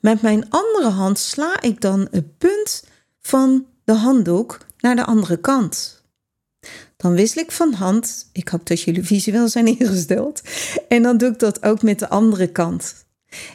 Met 0.00 0.22
mijn 0.22 0.50
andere 0.50 0.88
hand 0.88 1.18
sla 1.18 1.60
ik 1.60 1.80
dan 1.80 2.08
het 2.10 2.38
punt 2.38 2.84
van 3.20 3.66
de 3.84 3.92
handdoek 3.92 4.58
naar 4.78 4.96
de 4.96 5.04
andere 5.04 5.36
kant. 5.36 6.02
Dan 6.96 7.12
wissel 7.12 7.42
ik 7.42 7.52
van 7.52 7.72
hand. 7.72 8.28
Ik 8.32 8.48
hoop 8.48 8.66
dat 8.66 8.82
jullie 8.82 9.04
visueel 9.04 9.48
zijn 9.48 9.66
ingesteld. 9.78 10.42
En 10.88 11.02
dan 11.02 11.16
doe 11.16 11.30
ik 11.30 11.38
dat 11.38 11.62
ook 11.62 11.82
met 11.82 11.98
de 11.98 12.08
andere 12.08 12.46
kant. 12.46 13.06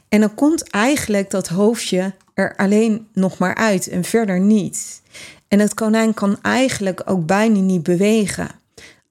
En 0.10 0.20
dan 0.20 0.36
komt 0.36 0.70
eigenlijk 0.70 1.30
dat 1.30 1.48
hoofdje 1.48 2.14
er 2.34 2.56
alleen 2.56 3.08
nog 3.14 3.38
maar 3.38 3.56
uit 3.56 3.88
en 3.88 4.04
verder 4.04 4.40
niet. 4.40 5.02
En 5.48 5.60
het 5.60 5.74
konijn 5.74 6.14
kan 6.14 6.42
eigenlijk 6.42 7.02
ook 7.06 7.26
bijna 7.26 7.60
niet 7.60 7.84
bewegen. 7.84 8.50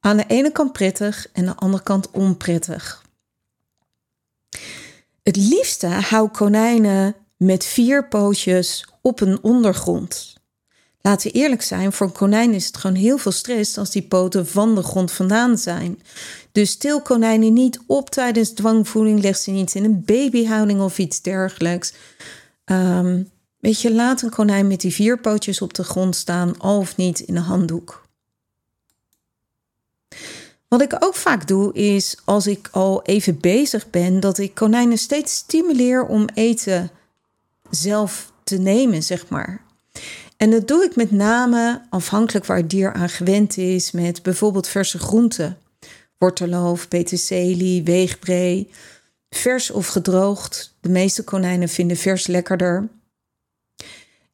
Aan 0.01 0.17
de 0.17 0.25
ene 0.27 0.53
kant 0.53 0.73
prettig 0.73 1.27
en 1.33 1.49
aan 1.49 1.55
de 1.55 1.61
andere 1.61 1.83
kant 1.83 2.11
onprettig. 2.11 3.05
Het 5.23 5.37
liefste 5.37 5.87
hou 5.87 6.29
konijnen 6.29 7.15
met 7.37 7.65
vier 7.65 8.09
pootjes 8.09 8.87
op 9.01 9.21
een 9.21 9.43
ondergrond. 9.43 10.42
Laten 11.03 11.33
we 11.33 11.39
eerlijk 11.39 11.63
zijn, 11.63 11.93
voor 11.93 12.07
een 12.07 12.13
konijn 12.13 12.53
is 12.53 12.67
het 12.67 12.77
gewoon 12.77 12.97
heel 12.97 13.19
veel 13.19 13.33
stress 13.33 13.79
als 13.79 13.91
die 13.91 14.03
poten 14.03 14.47
van 14.47 14.75
de 14.75 14.83
grond 14.83 15.13
vandaan 15.13 15.59
zijn. 15.59 16.03
Dus 16.53 16.77
til 16.77 17.03
konijnen 17.03 17.53
niet 17.53 17.81
op 17.87 18.11
tijdens 18.11 18.51
dwangvoeding, 18.51 19.23
leg 19.23 19.37
ze 19.37 19.51
niet 19.51 19.75
in 19.75 19.85
een 19.85 20.03
babyhouding 20.05 20.81
of 20.81 20.99
iets 20.99 21.21
dergelijks. 21.23 21.93
Um, 22.65 23.31
weet 23.59 23.81
je, 23.81 23.93
laat 23.93 24.23
een 24.23 24.31
konijn 24.31 24.67
met 24.67 24.81
die 24.81 24.93
vier 24.93 25.19
pootjes 25.21 25.61
op 25.61 25.75
de 25.75 25.85
grond 25.85 26.17
staan, 26.17 26.63
of 26.63 26.97
niet 26.97 27.21
in 27.21 27.37
een 27.37 27.43
handdoek. 27.43 28.07
Wat 30.69 30.83
ik 30.83 30.97
ook 30.99 31.15
vaak 31.15 31.47
doe 31.47 31.73
is, 31.73 32.17
als 32.25 32.47
ik 32.47 32.69
al 32.73 33.03
even 33.03 33.41
bezig 33.41 33.91
ben, 33.91 34.21
dat 34.21 34.39
ik 34.39 34.55
konijnen 34.55 34.99
steeds 34.99 35.35
stimuleer 35.35 36.07
om 36.07 36.29
eten 36.35 36.91
zelf 37.71 38.33
te 38.45 38.59
nemen, 38.59 39.03
zeg 39.03 39.29
maar. 39.29 39.71
En 40.43 40.51
dat 40.51 40.69
doe 40.69 40.85
ik 40.85 40.97
met 40.97 41.11
name 41.11 41.83
afhankelijk 41.91 42.47
waar 42.47 42.57
het 42.57 42.71
dier 42.71 42.93
aan 42.93 43.09
gewend 43.09 43.57
is, 43.57 43.91
met 43.91 44.23
bijvoorbeeld 44.23 44.69
verse 44.69 44.99
groenten. 44.99 45.59
Worteloof, 46.19 46.89
peterselie, 46.89 47.83
weegbree. 47.83 48.71
Vers 49.31 49.71
of 49.71 49.87
gedroogd. 49.87 50.77
De 50.81 50.89
meeste 50.89 51.25
konijnen 51.25 51.69
vinden 51.69 51.97
vers 51.97 52.27
lekkerder. 52.27 52.89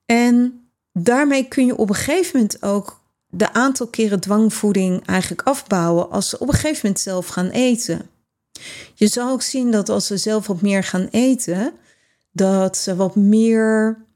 En 0.06 0.68
daarmee 0.92 1.48
kun 1.48 1.66
je 1.66 1.76
op 1.76 1.88
een 1.88 1.94
gegeven 1.94 2.30
moment 2.34 2.62
ook 2.62 3.00
de 3.26 3.52
aantal 3.52 3.86
keren 3.86 4.20
dwangvoeding 4.20 5.06
eigenlijk 5.06 5.42
afbouwen 5.42 6.10
als 6.10 6.28
ze 6.28 6.38
op 6.38 6.48
een 6.48 6.54
gegeven 6.54 6.80
moment 6.82 7.00
zelf 7.00 7.26
gaan 7.26 7.50
eten. 7.50 8.10
Je 8.94 9.06
zal 9.06 9.30
ook 9.30 9.42
zien 9.42 9.70
dat 9.70 9.88
als 9.88 10.06
ze 10.06 10.16
zelf 10.16 10.46
wat 10.46 10.60
meer 10.60 10.84
gaan 10.84 11.08
eten, 11.10 11.72
dat 12.32 12.76
ze 12.76 12.96
wat 12.96 13.16
meer 13.16 14.06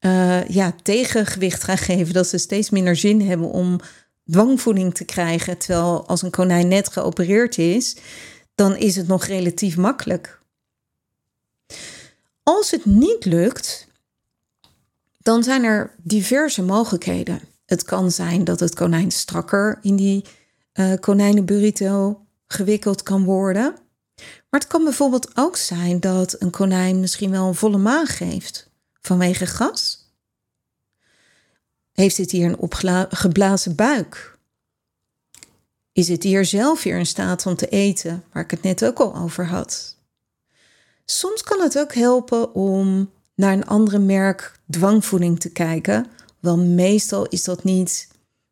uh, 0.00 0.48
ja, 0.48 0.74
tegengewicht 0.82 1.64
gaan 1.64 1.78
geven. 1.78 2.14
Dat 2.14 2.26
ze 2.26 2.38
steeds 2.38 2.70
minder 2.70 2.96
zin 2.96 3.20
hebben 3.20 3.50
om 3.50 3.80
dwangvoeding 4.24 4.94
te 4.94 5.04
krijgen. 5.04 5.58
Terwijl 5.58 6.06
als 6.06 6.22
een 6.22 6.30
konijn 6.30 6.68
net 6.68 6.88
geopereerd 6.88 7.58
is, 7.58 7.96
dan 8.54 8.76
is 8.76 8.96
het 8.96 9.06
nog 9.06 9.24
relatief 9.24 9.76
makkelijk. 9.76 10.40
Als 12.42 12.70
het 12.70 12.84
niet 12.84 13.24
lukt, 13.24 13.86
dan 15.18 15.42
zijn 15.42 15.64
er 15.64 15.94
diverse 16.02 16.62
mogelijkheden. 16.62 17.40
Het 17.66 17.82
kan 17.82 18.10
zijn 18.10 18.44
dat 18.44 18.60
het 18.60 18.74
konijn 18.74 19.10
strakker 19.10 19.78
in 19.82 19.96
die 19.96 20.24
uh, 20.74 20.92
gewikkeld 22.46 23.02
kan 23.02 23.24
worden. 23.24 23.74
Maar 24.50 24.60
het 24.60 24.66
kan 24.66 24.84
bijvoorbeeld 24.84 25.30
ook 25.34 25.56
zijn 25.56 26.00
dat 26.00 26.36
een 26.38 26.50
konijn 26.50 27.00
misschien 27.00 27.30
wel 27.30 27.46
een 27.46 27.54
volle 27.54 27.78
maag 27.78 28.16
geeft 28.16 28.68
vanwege 29.00 29.46
gas. 29.46 30.06
Heeft 31.92 32.16
het 32.16 32.30
hier 32.30 32.46
een 32.46 32.58
opgeblazen 32.58 33.74
buik? 33.74 34.38
Is 35.92 36.08
het 36.08 36.22
dier 36.22 36.44
zelf 36.44 36.82
weer 36.82 36.98
in 36.98 37.06
staat 37.06 37.46
om 37.46 37.56
te 37.56 37.68
eten, 37.68 38.24
waar 38.32 38.42
ik 38.42 38.50
het 38.50 38.62
net 38.62 38.84
ook 38.84 38.98
al 38.98 39.16
over 39.16 39.46
had? 39.46 39.96
Soms 41.04 41.42
kan 41.42 41.60
het 41.60 41.78
ook 41.78 41.94
helpen 41.94 42.54
om 42.54 43.10
naar 43.34 43.52
een 43.52 43.66
andere 43.66 43.98
merk 43.98 44.60
dwangvoeding 44.70 45.40
te 45.40 45.50
kijken. 45.50 46.06
Wel 46.40 46.58
meestal 46.58 47.26
is 47.26 47.44
dat 47.44 47.64
niet 47.64 48.08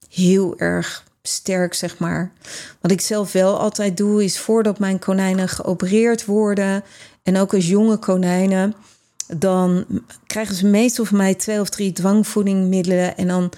heel 0.08 0.58
erg 0.58 1.04
sterk, 1.22 1.74
zeg 1.74 1.98
maar. 1.98 2.32
Wat 2.80 2.90
ik 2.90 3.00
zelf 3.00 3.32
wel 3.32 3.58
altijd 3.58 3.96
doe, 3.96 4.24
is 4.24 4.38
voordat 4.38 4.78
mijn 4.78 4.98
konijnen 4.98 5.48
geopereerd 5.48 6.24
worden, 6.24 6.84
en 7.22 7.36
ook 7.36 7.54
als 7.54 7.66
jonge 7.66 7.96
konijnen, 7.96 8.74
dan 9.26 9.84
krijgen 10.26 10.54
ze 10.54 10.66
meestal 10.66 11.04
van 11.04 11.16
mij 11.16 11.34
twee 11.34 11.60
of 11.60 11.68
drie 11.68 11.92
dwangvoedingmiddelen. 11.92 13.16
En 13.16 13.26
dan 13.26 13.52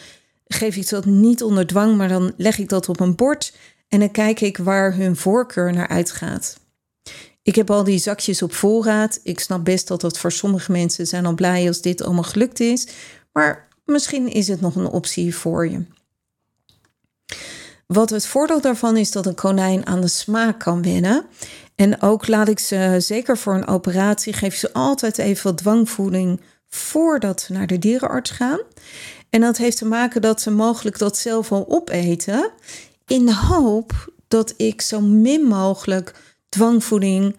geef 0.47 0.77
ik 0.77 0.89
dat 0.89 1.05
niet 1.05 1.43
onder 1.43 1.67
dwang, 1.67 1.97
maar 1.97 2.09
dan 2.09 2.33
leg 2.37 2.59
ik 2.59 2.69
dat 2.69 2.89
op 2.89 3.01
een 3.01 3.15
bord. 3.15 3.57
En 3.89 3.99
dan 3.99 4.11
kijk 4.11 4.41
ik 4.41 4.57
waar 4.57 4.95
hun 4.95 5.17
voorkeur 5.17 5.73
naar 5.73 5.89
uitgaat. 5.89 6.59
Ik 7.43 7.55
heb 7.55 7.71
al 7.71 7.85
die 7.85 7.99
zakjes 7.99 8.43
op 8.43 8.55
voorraad. 8.55 9.21
Ik 9.23 9.41
snap 9.41 9.65
best 9.65 9.89
dat 9.89 10.01
dat 10.01 10.19
voor 10.19 10.33
sommige 10.33 10.73
mensen 10.73 11.07
zijn 11.07 11.27
al 11.27 11.35
blij 11.35 11.67
als 11.69 11.81
dit 11.81 12.03
allemaal 12.03 12.23
gelukt 12.23 12.61
is. 12.61 12.89
Maar 13.33 13.69
misschien 13.85 14.29
is 14.29 14.49
het 14.49 14.61
nog 14.61 14.75
een 14.75 14.87
optie 14.87 15.35
voor 15.35 15.69
je. 15.69 15.85
Wat 17.87 18.11
het 18.11 18.27
voordeel 18.27 18.61
daarvan 18.61 18.97
is 18.97 19.11
dat 19.11 19.27
een 19.27 19.35
konijn 19.35 19.87
aan 19.87 20.01
de 20.01 20.09
smaak 20.09 20.61
kan 20.61 20.83
wennen. 20.83 21.25
En 21.79 22.03
ook 22.03 22.27
laat 22.27 22.49
ik 22.49 22.59
ze, 22.59 22.97
zeker 22.99 23.39
voor 23.39 23.55
een 23.55 23.67
operatie, 23.67 24.33
geef 24.33 24.55
ze 24.55 24.73
altijd 24.73 25.19
even 25.19 25.45
wat 25.45 25.59
dwangvoeding 25.59 26.41
voordat 26.69 27.41
ze 27.41 27.53
naar 27.53 27.67
de 27.67 27.79
dierenarts 27.79 28.31
gaan. 28.31 28.61
En 29.31 29.41
dat 29.41 29.57
heeft 29.57 29.77
te 29.77 29.85
maken 29.85 30.21
dat 30.21 30.41
ze 30.41 30.51
mogelijk 30.51 30.99
dat 30.99 31.17
zelf 31.17 31.53
al 31.53 31.65
opeten. 31.69 32.51
In 33.07 33.27
de 33.27 33.37
hoop 33.37 34.13
dat 34.29 34.55
ik 34.57 34.81
zo 34.81 35.01
min 35.01 35.43
mogelijk 35.43 36.15
dwangvoeding 36.49 37.37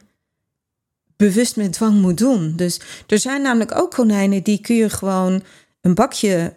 bewust 1.15 1.55
met 1.55 1.73
dwang 1.73 2.01
moet 2.01 2.17
doen. 2.17 2.53
Dus 2.55 2.81
er 3.07 3.19
zijn 3.19 3.41
namelijk 3.41 3.75
ook 3.75 3.91
konijnen 3.91 4.43
die 4.43 4.61
kun 4.61 4.75
je 4.75 4.89
gewoon 4.89 5.43
een 5.81 5.95
bakje 5.95 6.53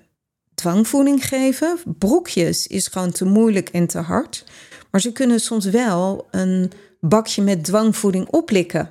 dwangvoeding 0.54 1.28
geven. 1.28 1.78
Brokjes 1.84 2.66
is 2.66 2.86
gewoon 2.86 3.10
te 3.10 3.24
moeilijk 3.24 3.68
en 3.68 3.86
te 3.86 3.98
hard. 3.98 4.44
Maar 4.90 5.00
ze 5.00 5.12
kunnen 5.12 5.40
soms 5.40 5.64
wel 5.64 6.26
een 6.30 6.72
bakje 7.08 7.42
met 7.42 7.64
dwangvoeding 7.64 8.28
oplikken. 8.30 8.90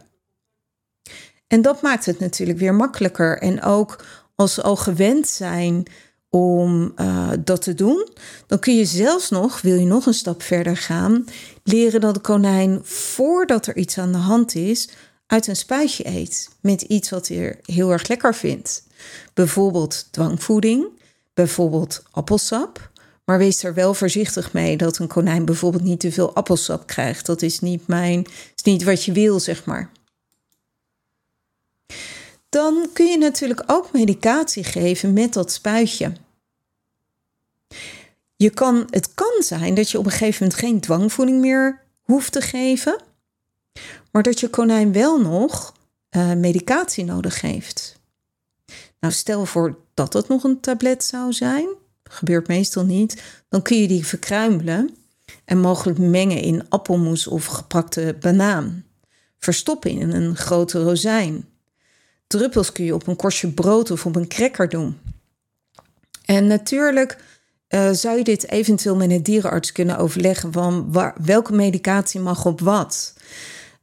En 1.48 1.62
dat 1.62 1.82
maakt 1.82 2.06
het 2.06 2.20
natuurlijk 2.20 2.60
weer 2.60 2.74
makkelijker. 2.74 3.38
En 3.38 3.64
ook 3.64 4.06
als 4.36 4.54
ze 4.54 4.62
al 4.62 4.76
gewend 4.76 5.28
zijn 5.28 5.86
om 6.30 6.94
uh, 6.96 7.30
dat 7.40 7.62
te 7.62 7.74
doen, 7.74 8.08
dan 8.48 8.60
kun 8.60 8.76
je 8.76 8.86
zelfs 8.86 9.30
nog, 9.30 9.62
wil 9.62 9.76
je 9.76 9.86
nog 9.86 10.06
een 10.06 10.14
stap 10.14 10.42
verder 10.42 10.78
gaan, 10.78 11.26
leren 11.64 12.02
dat 12.02 12.14
de 12.14 12.20
konijn 12.20 12.80
voordat 12.84 13.68
er 13.68 13.78
iets 13.78 13.98
aan 13.98 14.12
de 14.12 14.18
hand 14.18 14.56
is, 14.56 14.90
uit 15.28 15.48
een 15.48 15.56
spuitje 15.56 16.08
eet 16.08 16.50
met 16.62 16.82
iets 16.82 17.10
wat 17.10 17.28
hij 17.28 17.60
heel 17.66 17.92
erg 17.92 18.08
lekker 18.08 18.36
vindt. 18.36 18.84
Bijvoorbeeld 19.34 20.08
dwangvoeding, 20.12 20.88
bijvoorbeeld 21.34 22.04
appelsap. 22.12 22.91
Maar 23.32 23.40
wees 23.40 23.64
er 23.64 23.74
wel 23.74 23.94
voorzichtig 23.94 24.54
mee 24.54 24.78
dat 24.78 24.98
een 24.98 25.08
konijn 25.08 25.46
bijvoorbeeld 25.46 25.84
niet 25.84 26.00
te 26.00 26.12
veel 26.12 26.34
appelsap 26.34 26.88
krijgt. 26.88 27.26
Dat 27.26 27.42
is 27.42 27.60
niet 27.60 27.88
mijn, 27.88 28.26
is 28.56 28.64
niet 28.64 28.84
wat 28.84 29.04
je 29.04 29.12
wil, 29.12 29.40
zeg 29.40 29.66
maar. 29.66 29.92
Dan 32.50 32.90
kun 32.94 33.06
je 33.06 33.18
natuurlijk 33.18 33.64
ook 33.66 33.92
medicatie 33.92 34.64
geven 34.64 35.14
met 35.14 35.34
dat 35.34 35.52
spuitje. 35.52 36.14
Je 38.36 38.50
kan, 38.50 38.88
het 38.90 39.14
kan 39.14 39.42
zijn 39.44 39.74
dat 39.74 39.90
je 39.90 39.98
op 39.98 40.06
een 40.06 40.12
gegeven 40.12 40.44
moment 40.44 40.60
geen 40.60 40.80
dwangvoeding 40.80 41.40
meer 41.40 41.84
hoeft 42.02 42.32
te 42.32 42.42
geven, 42.42 43.02
maar 44.12 44.24
dat 44.24 44.40
je 44.40 44.50
konijn 44.50 44.94
wel 44.94 45.22
nog 45.22 45.74
uh, 46.10 46.34
medicatie 46.34 47.06
nodig 47.06 47.42
heeft. 47.42 48.00
Nou, 49.00 49.14
stel 49.14 49.46
voor 49.46 49.78
dat 49.94 50.14
het 50.14 50.28
nog 50.28 50.44
een 50.44 50.60
tablet 50.60 51.04
zou 51.04 51.34
zijn, 51.34 51.68
gebeurt 52.12 52.48
meestal 52.48 52.86
niet, 52.86 53.24
dan 53.50 53.62
kun 53.62 53.82
je 53.82 53.88
die 53.88 54.06
verkruimelen 54.06 54.96
en 55.46 55.60
mogelijk 55.60 56.00
mengen 56.00 56.42
in 56.42 56.70
appelmoes 56.70 57.28
of 57.28 57.46
geprakte 57.46 58.16
banaan. 58.20 58.84
verstoppen 59.38 59.92
in 59.92 60.12
een 60.12 60.36
grote 60.36 60.84
rozijn. 60.84 61.46
Druppels 62.28 62.72
kun 62.72 62.86
je 62.86 62.94
op 62.94 63.08
een 63.08 63.16
korstje 63.16 63.48
brood 63.48 63.92
of 63.92 64.06
op 64.06 64.16
een 64.16 64.28
cracker 64.28 64.70
doen. 64.70 64.98
En 66.26 66.48
natuurlijk 66.48 67.18
uh, 67.70 67.92
zou 67.92 68.18
je 68.18 68.24
dit 68.24 68.50
eventueel 68.50 68.96
met 68.96 69.12
een 69.12 69.24
dierenarts 69.24 69.72
kunnen 69.72 69.98
overleggen 69.98 70.52
van 70.52 70.96
welke 71.22 71.54
medicatie 71.54 72.20
mag 72.20 72.46
op 72.46 72.60
wat. 72.60 73.14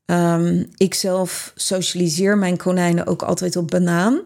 Um, 0.07 0.69
ik 0.77 0.95
zelf 0.95 1.53
socialiseer 1.55 2.39
mijn 2.39 2.57
konijnen 2.57 3.07
ook 3.07 3.23
altijd 3.23 3.57
op 3.57 3.69
banaan. 3.69 4.21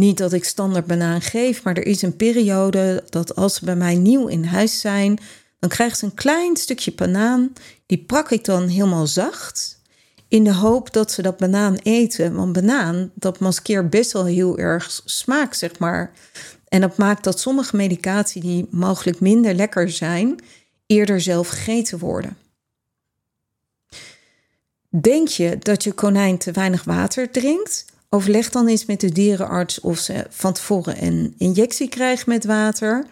Niet 0.00 0.18
dat 0.18 0.32
ik 0.32 0.44
standaard 0.44 0.86
banaan 0.86 1.20
geef, 1.20 1.62
maar 1.62 1.76
er 1.76 1.86
is 1.86 2.02
een 2.02 2.16
periode 2.16 3.04
dat 3.08 3.36
als 3.36 3.54
ze 3.54 3.64
bij 3.64 3.76
mij 3.76 3.94
nieuw 3.94 4.26
in 4.26 4.44
huis 4.44 4.80
zijn, 4.80 5.18
dan 5.58 5.68
krijgen 5.68 5.96
ze 5.96 6.04
een 6.04 6.14
klein 6.14 6.56
stukje 6.56 6.92
banaan. 6.92 7.52
Die 7.86 7.98
prak 7.98 8.30
ik 8.30 8.44
dan 8.44 8.68
helemaal 8.68 9.06
zacht. 9.06 9.80
In 10.28 10.44
de 10.44 10.54
hoop 10.54 10.92
dat 10.92 11.12
ze 11.12 11.22
dat 11.22 11.36
banaan 11.36 11.74
eten. 11.82 12.34
Want 12.34 12.52
banaan, 12.52 13.10
dat 13.14 13.38
maskeert 13.38 13.90
best 13.90 14.12
wel 14.12 14.24
heel 14.24 14.58
erg 14.58 15.00
smaak, 15.04 15.54
zeg 15.54 15.78
maar. 15.78 16.12
En 16.68 16.80
dat 16.80 16.96
maakt 16.96 17.24
dat 17.24 17.40
sommige 17.40 17.76
medicatie 17.76 18.40
die 18.42 18.66
mogelijk 18.70 19.20
minder 19.20 19.54
lekker 19.54 19.90
zijn, 19.90 20.40
eerder 20.86 21.20
zelf 21.20 21.48
gegeten 21.48 21.98
worden. 21.98 22.36
Denk 25.00 25.28
je 25.28 25.56
dat 25.58 25.84
je 25.84 25.92
konijn 25.92 26.38
te 26.38 26.52
weinig 26.52 26.84
water 26.84 27.30
drinkt? 27.30 27.84
Overleg 28.12 28.50
dan 28.50 28.68
eens 28.68 28.84
met 28.86 29.00
de 29.00 29.12
dierenarts 29.12 29.80
of 29.80 29.98
ze 29.98 30.26
van 30.28 30.52
tevoren 30.52 31.04
een 31.04 31.34
injectie 31.38 31.88
krijgt 31.88 32.26
met 32.26 32.44
water. 32.44 33.06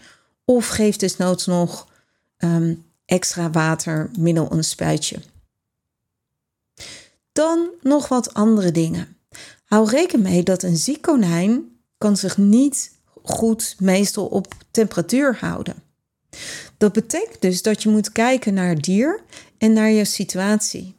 Of 0.44 0.68
geef 0.68 0.96
desnoods 0.96 1.46
nog 1.46 1.88
um, 2.38 2.84
extra 3.04 3.50
water 3.50 4.10
middel 4.18 4.52
een 4.52 4.64
spuitje. 4.64 5.18
Dan 7.32 7.68
nog 7.82 8.08
wat 8.08 8.34
andere 8.34 8.70
dingen. 8.70 9.16
Hou 9.64 9.90
rekening 9.90 10.28
mee 10.28 10.42
dat 10.42 10.62
een 10.62 10.76
ziek 10.76 11.02
konijn 11.02 11.80
kan 11.98 12.16
zich 12.16 12.36
niet 12.36 12.92
goed 13.22 13.76
meestal 13.78 14.26
op 14.26 14.54
temperatuur 14.70 15.36
houden. 15.40 15.82
Dat 16.76 16.92
betekent 16.92 17.40
dus 17.40 17.62
dat 17.62 17.82
je 17.82 17.88
moet 17.88 18.12
kijken 18.12 18.54
naar 18.54 18.68
het 18.68 18.82
dier 18.82 19.20
en 19.58 19.72
naar 19.72 19.90
je 19.90 20.04
situatie. 20.04 20.97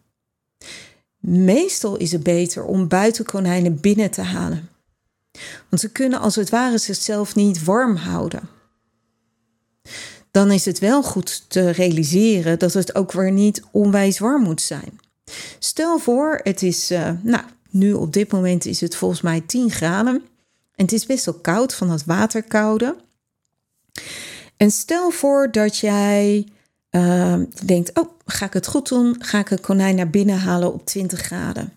Meestal 1.30 1.98
is 1.98 2.12
het 2.12 2.24
beter 2.24 2.64
om 2.64 2.88
buitenkonijnen 2.88 3.80
binnen 3.80 4.12
te 4.12 4.22
halen. 4.22 4.70
Want 5.70 5.82
ze 5.82 5.92
kunnen 5.92 6.20
als 6.20 6.36
het 6.36 6.50
ware 6.50 6.78
zichzelf 6.78 7.36
niet 7.36 7.64
warm 7.64 7.96
houden. 7.96 8.50
Dan 10.32 10.52
is 10.52 10.66
het 10.66 10.80
wel 10.80 11.04
goed 11.04 11.50
te 11.50 11.70
realiseren 11.70 12.60
dat 12.60 12.74
het 12.74 12.96
ook 12.96 13.12
weer 13.12 13.32
niet 13.32 13.64
onwijs 13.72 14.20
warm 14.20 14.44
moet 14.44 14.62
zijn. 14.62 15.00
Stel 15.60 16.00
voor, 16.00 16.40
het 16.44 16.62
is, 16.62 16.92
uh, 16.92 17.12
nou, 17.22 17.44
nu 17.70 17.94
op 17.94 18.14
dit 18.14 18.32
moment 18.32 18.66
is 18.66 18.82
het 18.82 18.96
volgens 18.96 19.22
mij 19.22 19.42
10 19.42 19.72
graden. 19.72 20.16
En 20.76 20.86
het 20.86 20.92
is 20.92 21.06
best 21.06 21.26
wel 21.26 21.40
koud 21.42 21.76
van 21.76 21.88
dat 21.88 22.04
waterkoude. 22.04 22.96
En 24.58 24.72
stel 24.72 25.10
voor 25.10 25.52
dat 25.52 25.78
jij 25.78 26.48
uh, 26.92 27.36
denkt: 27.66 28.00
Oh, 28.00 28.10
ga 28.26 28.46
ik 28.46 28.54
het 28.54 28.68
goed 28.68 28.90
doen? 28.90 29.16
Ga 29.20 29.40
ik 29.40 29.50
een 29.50 29.62
konijn 29.62 29.96
naar 29.96 30.10
binnen 30.10 30.40
halen 30.40 30.74
op 30.74 30.86
20 30.86 31.22
graden? 31.22 31.74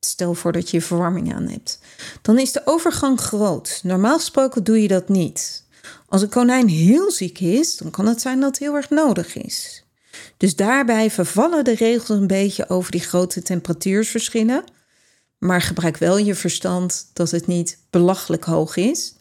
Stel 0.00 0.34
voor 0.34 0.52
dat 0.52 0.70
je 0.70 0.82
verwarming 0.82 1.34
aan 1.34 1.48
hebt. 1.48 1.78
Dan 2.22 2.38
is 2.38 2.52
de 2.52 2.62
overgang 2.64 3.20
groot. 3.20 3.80
Normaal 3.82 4.16
gesproken 4.16 4.64
doe 4.64 4.82
je 4.82 4.88
dat 4.88 5.08
niet. 5.08 5.66
Als 6.08 6.22
een 6.22 6.28
konijn 6.28 6.68
heel 6.68 7.10
ziek 7.10 7.40
is, 7.40 7.76
dan 7.76 7.90
kan 7.90 8.06
het 8.06 8.20
zijn 8.20 8.40
dat 8.40 8.50
het 8.50 8.58
heel 8.58 8.74
erg 8.74 8.90
nodig 8.90 9.36
is. 9.36 9.84
Dus 10.36 10.56
daarbij 10.56 11.10
vervallen 11.10 11.64
de 11.64 11.74
regels 11.74 12.08
een 12.08 12.26
beetje 12.26 12.68
over 12.68 12.90
die 12.90 13.00
grote 13.00 13.42
temperatuursverschillen. 13.42 14.64
Maar 15.38 15.62
gebruik 15.62 15.96
wel 15.96 16.18
je 16.18 16.34
verstand 16.34 17.10
dat 17.12 17.30
het 17.30 17.46
niet 17.46 17.78
belachelijk 17.90 18.44
hoog 18.44 18.76
is. 18.76 19.14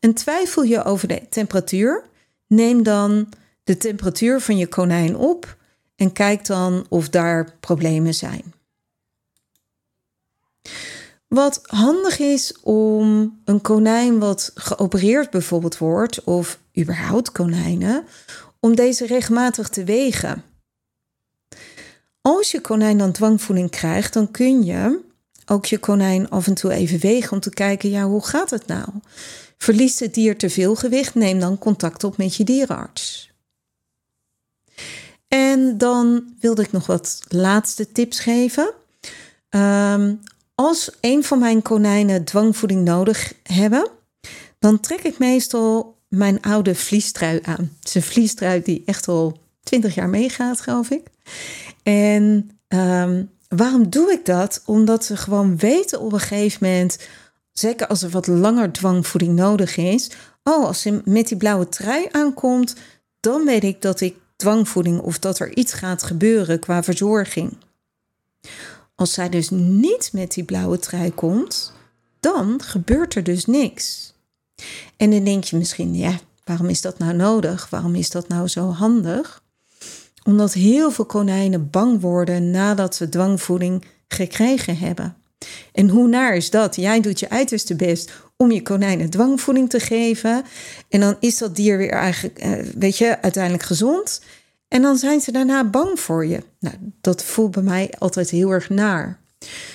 En 0.00 0.14
twijfel 0.14 0.62
je 0.62 0.84
over 0.84 1.08
de 1.08 1.22
temperatuur, 1.30 2.04
neem 2.46 2.82
dan 2.82 3.28
de 3.64 3.76
temperatuur 3.76 4.40
van 4.40 4.56
je 4.56 4.66
konijn 4.66 5.16
op 5.16 5.56
en 5.96 6.12
kijk 6.12 6.46
dan 6.46 6.86
of 6.88 7.08
daar 7.08 7.56
problemen 7.60 8.14
zijn. 8.14 8.54
Wat 11.28 11.60
handig 11.62 12.18
is 12.18 12.60
om 12.60 13.38
een 13.44 13.60
konijn 13.60 14.18
wat 14.18 14.50
geopereerd 14.54 15.30
bijvoorbeeld 15.30 15.78
wordt, 15.78 16.24
of 16.24 16.58
überhaupt 16.78 17.32
konijnen, 17.32 18.04
om 18.60 18.74
deze 18.74 19.06
regelmatig 19.06 19.68
te 19.68 19.84
wegen. 19.84 20.44
Als 22.20 22.50
je 22.50 22.60
konijn 22.60 22.98
dan 22.98 23.12
dwangvoeding 23.12 23.70
krijgt, 23.70 24.12
dan 24.12 24.30
kun 24.30 24.64
je 24.64 25.00
ook 25.46 25.66
je 25.66 25.78
konijn 25.78 26.30
af 26.30 26.46
en 26.46 26.54
toe 26.54 26.72
even 26.72 26.98
wegen 26.98 27.32
om 27.32 27.40
te 27.40 27.50
kijken, 27.50 27.90
ja, 27.90 28.04
hoe 28.04 28.26
gaat 28.26 28.50
het 28.50 28.66
nou? 28.66 28.88
Verliest 29.58 30.00
het 30.00 30.14
dier 30.14 30.38
te 30.38 30.50
veel 30.50 30.74
gewicht? 30.74 31.14
Neem 31.14 31.40
dan 31.40 31.58
contact 31.58 32.04
op 32.04 32.16
met 32.16 32.36
je 32.36 32.44
dierenarts. 32.44 33.31
En 35.32 35.78
dan 35.78 36.34
wilde 36.40 36.62
ik 36.62 36.72
nog 36.72 36.86
wat 36.86 37.20
laatste 37.28 37.92
tips 37.92 38.20
geven. 38.20 38.72
Um, 39.50 40.20
als 40.54 40.90
een 41.00 41.24
van 41.24 41.38
mijn 41.38 41.62
konijnen 41.62 42.24
dwangvoeding 42.24 42.84
nodig 42.84 43.32
hebben, 43.42 43.88
dan 44.58 44.80
trek 44.80 45.02
ik 45.02 45.18
meestal 45.18 45.96
mijn 46.08 46.40
oude 46.40 46.74
vliestrui 46.74 47.40
aan. 47.42 47.72
Het 47.78 47.88
is 47.88 47.94
een 47.94 48.02
vliestrui 48.02 48.62
die 48.62 48.82
echt 48.86 49.08
al 49.08 49.38
20 49.62 49.94
jaar 49.94 50.08
meegaat, 50.08 50.60
geloof 50.60 50.90
ik. 50.90 51.06
En 51.82 52.50
um, 52.68 53.30
waarom 53.48 53.90
doe 53.90 54.12
ik 54.12 54.26
dat? 54.26 54.62
Omdat 54.64 55.04
ze 55.04 55.16
gewoon 55.16 55.56
weten 55.56 56.00
op 56.00 56.12
een 56.12 56.20
gegeven 56.20 56.66
moment, 56.66 56.98
zeker 57.52 57.86
als 57.86 58.02
er 58.02 58.10
wat 58.10 58.26
langer 58.26 58.72
dwangvoeding 58.72 59.36
nodig 59.36 59.76
is, 59.76 60.10
oh, 60.42 60.64
als 60.64 60.80
ze 60.80 61.00
met 61.04 61.28
die 61.28 61.36
blauwe 61.36 61.68
trui 61.68 62.08
aankomt, 62.10 62.74
dan 63.20 63.44
weet 63.44 63.64
ik 63.64 63.82
dat 63.82 64.00
ik 64.00 64.20
dwangvoeding 64.42 65.00
of 65.00 65.18
dat 65.18 65.38
er 65.38 65.56
iets 65.56 65.72
gaat 65.72 66.02
gebeuren 66.02 66.58
qua 66.58 66.82
verzorging. 66.82 67.56
Als 68.94 69.12
zij 69.12 69.28
dus 69.28 69.50
niet 69.50 70.10
met 70.12 70.32
die 70.32 70.44
blauwe 70.44 70.78
trui 70.78 71.12
komt, 71.12 71.72
dan 72.20 72.62
gebeurt 72.62 73.14
er 73.14 73.22
dus 73.22 73.46
niks. 73.46 74.14
En 74.96 75.10
dan 75.10 75.24
denk 75.24 75.44
je 75.44 75.56
misschien, 75.56 75.94
ja, 75.94 76.18
waarom 76.44 76.68
is 76.68 76.80
dat 76.80 76.98
nou 76.98 77.14
nodig? 77.14 77.70
Waarom 77.70 77.94
is 77.94 78.10
dat 78.10 78.28
nou 78.28 78.48
zo 78.48 78.70
handig? 78.70 79.42
Omdat 80.24 80.52
heel 80.52 80.90
veel 80.90 81.04
konijnen 81.04 81.70
bang 81.70 82.00
worden 82.00 82.50
nadat 82.50 82.94
ze 82.94 83.08
dwangvoeding 83.08 83.84
gekregen 84.08 84.78
hebben. 84.78 85.16
En 85.72 85.88
hoe 85.88 86.08
naar 86.08 86.36
is 86.36 86.50
dat? 86.50 86.76
Jij 86.76 87.00
doet 87.00 87.20
je 87.20 87.30
uiterste 87.30 87.76
best 87.76 88.12
om 88.42 88.52
je 88.52 88.62
konijnen 88.62 89.10
dwangvoeding 89.10 89.70
te 89.70 89.80
geven. 89.80 90.44
En 90.88 91.00
dan 91.00 91.16
is 91.20 91.38
dat 91.38 91.56
dier 91.56 91.78
weer 91.78 91.90
eigenlijk, 91.90 92.38
eh, 92.38 92.52
weet 92.78 92.98
je, 92.98 93.22
uiteindelijk 93.22 93.62
gezond. 93.62 94.20
En 94.68 94.82
dan 94.82 94.96
zijn 94.96 95.20
ze 95.20 95.32
daarna 95.32 95.64
bang 95.64 96.00
voor 96.00 96.26
je. 96.26 96.42
Nou, 96.60 96.74
dat 97.00 97.24
voelt 97.24 97.50
bij 97.50 97.62
mij 97.62 97.92
altijd 97.98 98.30
heel 98.30 98.50
erg 98.50 98.68
naar. 98.68 99.20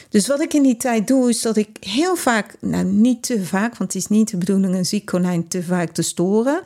Dus 0.09 0.27
wat 0.27 0.41
ik 0.41 0.53
in 0.53 0.63
die 0.63 0.77
tijd 0.77 1.07
doe, 1.07 1.29
is 1.29 1.41
dat 1.41 1.57
ik 1.57 1.77
heel 1.79 2.15
vaak, 2.15 2.55
nou 2.61 2.83
niet 2.83 3.23
te 3.23 3.45
vaak, 3.45 3.77
want 3.77 3.93
het 3.93 4.01
is 4.01 4.07
niet 4.07 4.29
de 4.29 4.37
bedoeling 4.37 4.75
een 4.75 4.85
ziek 4.85 5.05
konijn 5.05 5.47
te 5.47 5.63
vaak 5.63 5.89
te 5.91 6.01
storen, 6.01 6.61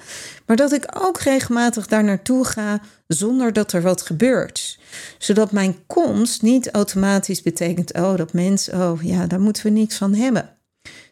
maar 0.46 0.56
dat 0.56 0.72
ik 0.72 0.86
ook 1.00 1.20
regelmatig 1.20 1.88
daar 1.88 2.04
naartoe 2.04 2.46
ga 2.46 2.82
zonder 3.08 3.54
dat 3.54 3.74
er 3.74 3.82
wat 3.82 4.02
gebeurt. 4.02 4.80
Zodat 5.18 5.52
mijn 5.52 5.76
komst 5.88 6.42
niet 6.42 6.72
automatisch 6.72 7.42
betekent, 7.42 7.94
oh 7.94 8.16
dat 8.16 8.34
mens, 8.34 8.70
oh 8.70 9.04
ja, 9.04 9.28
daar 9.28 9.42
moeten 9.42 9.64
we 9.64 9.70
niks 9.70 9.98
van 9.98 10.14
hebben. 10.14 10.50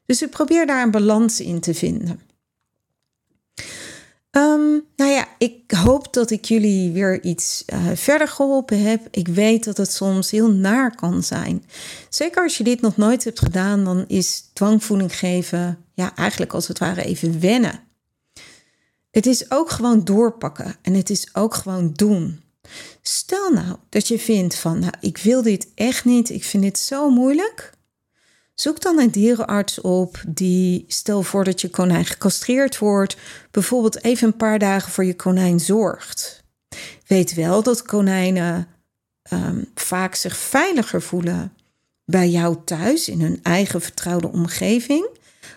Dus 0.10 0.22
ik 0.22 0.30
probeer 0.30 0.65
daar 0.65 0.84
een 0.84 0.91
balans 0.91 1.39
in 1.39 1.60
te 1.60 1.74
vinden. 1.74 2.19
Um, 4.32 4.86
nou 4.95 5.12
ja, 5.12 5.28
ik 5.38 5.72
hoop 5.72 6.13
dat 6.13 6.32
ik 6.32 6.45
jullie 6.45 6.91
weer 6.91 7.24
iets 7.24 7.63
uh, 7.74 7.88
verder 7.93 8.28
geholpen 8.28 8.82
heb. 8.82 9.08
Ik 9.12 9.28
weet 9.28 9.63
dat 9.63 9.78
het 9.78 9.93
soms 9.93 10.32
heel 10.32 10.52
naar 10.52 10.95
kan 10.95 11.24
zijn. 11.24 11.65
Zeker 12.10 12.43
als 12.43 12.58
je 12.58 12.63
dit 12.63 12.82
nog 12.82 12.98
nooit 12.98 13.24
hebt 13.24 13.39
gedaan, 13.39 13.84
dan 13.84 14.06
is 14.08 14.50
dwangvoeding 14.54 15.17
geven 15.17 15.86
ja, 15.93 16.15
eigenlijk 16.15 16.54
als 16.54 16.67
het 16.67 16.80
ware 16.80 17.04
even 17.04 17.39
wennen. 17.39 17.80
Het 19.12 19.26
is 19.26 19.52
ook 19.52 19.69
gewoon 19.69 20.04
doorpakken 20.04 20.76
en 20.82 20.93
het 20.93 21.10
is 21.10 21.36
ook 21.36 21.54
gewoon 21.54 21.93
doen. 21.93 22.41
Stel 23.02 23.52
nou 23.52 23.78
dat 23.89 24.08
je 24.08 24.19
vindt 24.19 24.56
van, 24.56 24.80
nou, 24.80 24.93
ik 25.00 25.17
wil 25.17 25.41
dit 25.41 25.67
echt 25.76 26.06
niet, 26.06 26.30
ik 26.30 26.43
vind 26.43 26.63
dit 26.63 26.78
zo 26.78 27.10
moeilijk. 27.10 27.78
Zoek 28.60 28.82
dan 28.82 29.00
een 29.00 29.12
dierenarts 29.12 29.82
op 29.82 30.22
die, 30.28 30.86
stel 30.88 31.24
voor 31.24 31.43
dat 31.43 31.62
je 31.62 31.69
konijn 31.69 32.06
gecastreerd 32.06 32.78
wordt, 32.78 33.17
bijvoorbeeld 33.52 34.04
even 34.04 34.28
een 34.28 34.38
paar 34.38 34.60
dagen 34.60 34.91
voor 34.91 35.06
je 35.06 35.15
konijn 35.15 35.60
zorgt. 35.60 36.43
Weet 37.08 37.34
wel 37.34 37.63
dat 37.63 37.82
konijnen 37.82 38.67
um, 39.34 39.72
vaak 39.76 40.15
zich 40.15 40.38
veiliger 40.38 41.02
voelen 41.02 41.54
bij 42.06 42.30
jou 42.30 42.58
thuis 42.65 43.10
in 43.10 43.22
hun 43.22 43.39
eigen 43.43 43.82
vertrouwde 43.82 44.28
omgeving. 44.28 45.08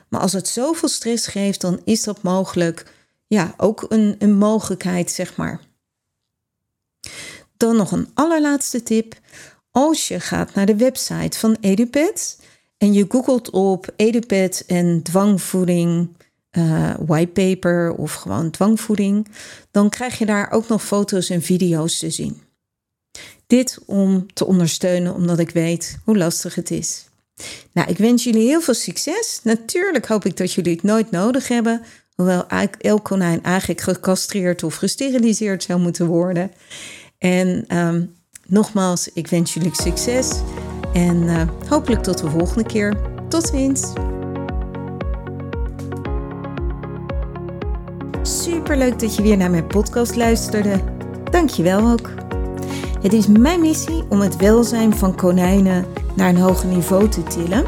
Maar 0.09 0.21
als 0.21 0.33
het 0.33 0.49
zoveel 0.49 0.89
stress 0.89 1.27
geeft, 1.27 1.61
dan 1.61 1.81
is 1.85 2.03
dat 2.03 2.23
mogelijk, 2.23 2.93
ja, 3.27 3.55
ook 3.57 3.87
een, 3.89 4.17
een 4.19 4.35
mogelijkheid, 4.35 5.11
zeg 5.11 5.37
maar. 5.37 5.61
Dan 7.57 7.77
nog 7.77 7.93
een 7.93 8.11
allerlaatste 8.15 8.83
tip. 8.83 9.15
als 9.71 10.09
je 10.09 10.21
gaat 10.21 10.55
naar 10.55 10.67
de 10.67 10.77
website 10.77 11.39
van 11.39 11.57
EduPet 11.61 12.37
en 12.83 12.93
je 12.93 13.05
googelt 13.09 13.51
op 13.51 13.93
EduPet 13.97 14.65
en 14.67 15.03
dwangvoeding, 15.03 16.09
uh, 16.59 16.95
whitepaper 17.07 17.95
of 17.95 18.13
gewoon 18.13 18.51
dwangvoeding, 18.51 19.29
dan 19.71 19.91
krijg 19.91 20.19
je 20.19 20.27
daar 20.27 20.51
ook 20.51 20.69
nog 20.69 20.85
foto's 20.85 21.31
en 21.31 21.43
video's 21.43 21.99
te 21.99 22.11
zien. 22.11 22.43
Dit 23.47 23.79
om 23.87 24.33
te 24.33 24.47
ondersteunen, 24.47 25.15
omdat 25.15 25.39
ik 25.39 25.51
weet 25.51 25.99
hoe 26.05 26.17
lastig 26.17 26.55
het 26.55 26.71
is. 26.71 27.05
Nou, 27.73 27.91
ik 27.91 27.99
wens 27.99 28.25
jullie 28.25 28.47
heel 28.47 28.61
veel 28.61 28.75
succes. 28.75 29.41
Natuurlijk 29.43 30.07
hoop 30.07 30.25
ik 30.25 30.37
dat 30.37 30.53
jullie 30.53 30.73
het 30.73 30.83
nooit 30.83 31.11
nodig 31.11 31.49
hebben. 31.49 31.83
Hoewel 32.15 32.47
elk 32.79 33.05
konijn 33.05 33.43
eigenlijk 33.43 33.81
gecastreerd 33.81 34.63
of 34.63 34.75
gesteriliseerd 34.75 35.63
zou 35.63 35.81
moeten 35.81 36.07
worden. 36.07 36.53
En 37.19 37.65
ehm, 37.69 38.05
nogmaals, 38.47 39.09
ik 39.13 39.27
wens 39.27 39.55
jullie 39.55 39.75
succes. 39.75 40.41
En 40.93 41.23
uh, 41.23 41.43
hopelijk 41.69 42.03
tot 42.03 42.19
de 42.19 42.31
volgende 42.31 42.65
keer. 42.65 42.97
Tot 43.29 43.47
ziens. 43.47 43.93
Super 48.23 48.77
leuk 48.77 48.99
dat 48.99 49.17
je 49.17 49.23
weer 49.23 49.37
naar 49.37 49.51
mijn 49.51 49.67
podcast 49.67 50.17
luisterde. 50.17 50.81
Dank 51.31 51.51
je 51.51 51.63
wel 51.63 51.91
ook. 51.91 52.11
Het 53.01 53.13
is 53.13 53.27
mijn 53.27 53.61
missie 53.61 54.05
om 54.09 54.21
het 54.21 54.37
welzijn 54.37 54.97
van 54.97 55.15
konijnen 55.15 55.85
naar 56.15 56.29
een 56.29 56.41
hoger 56.41 56.69
niveau 56.69 57.09
te 57.09 57.23
tillen 57.23 57.65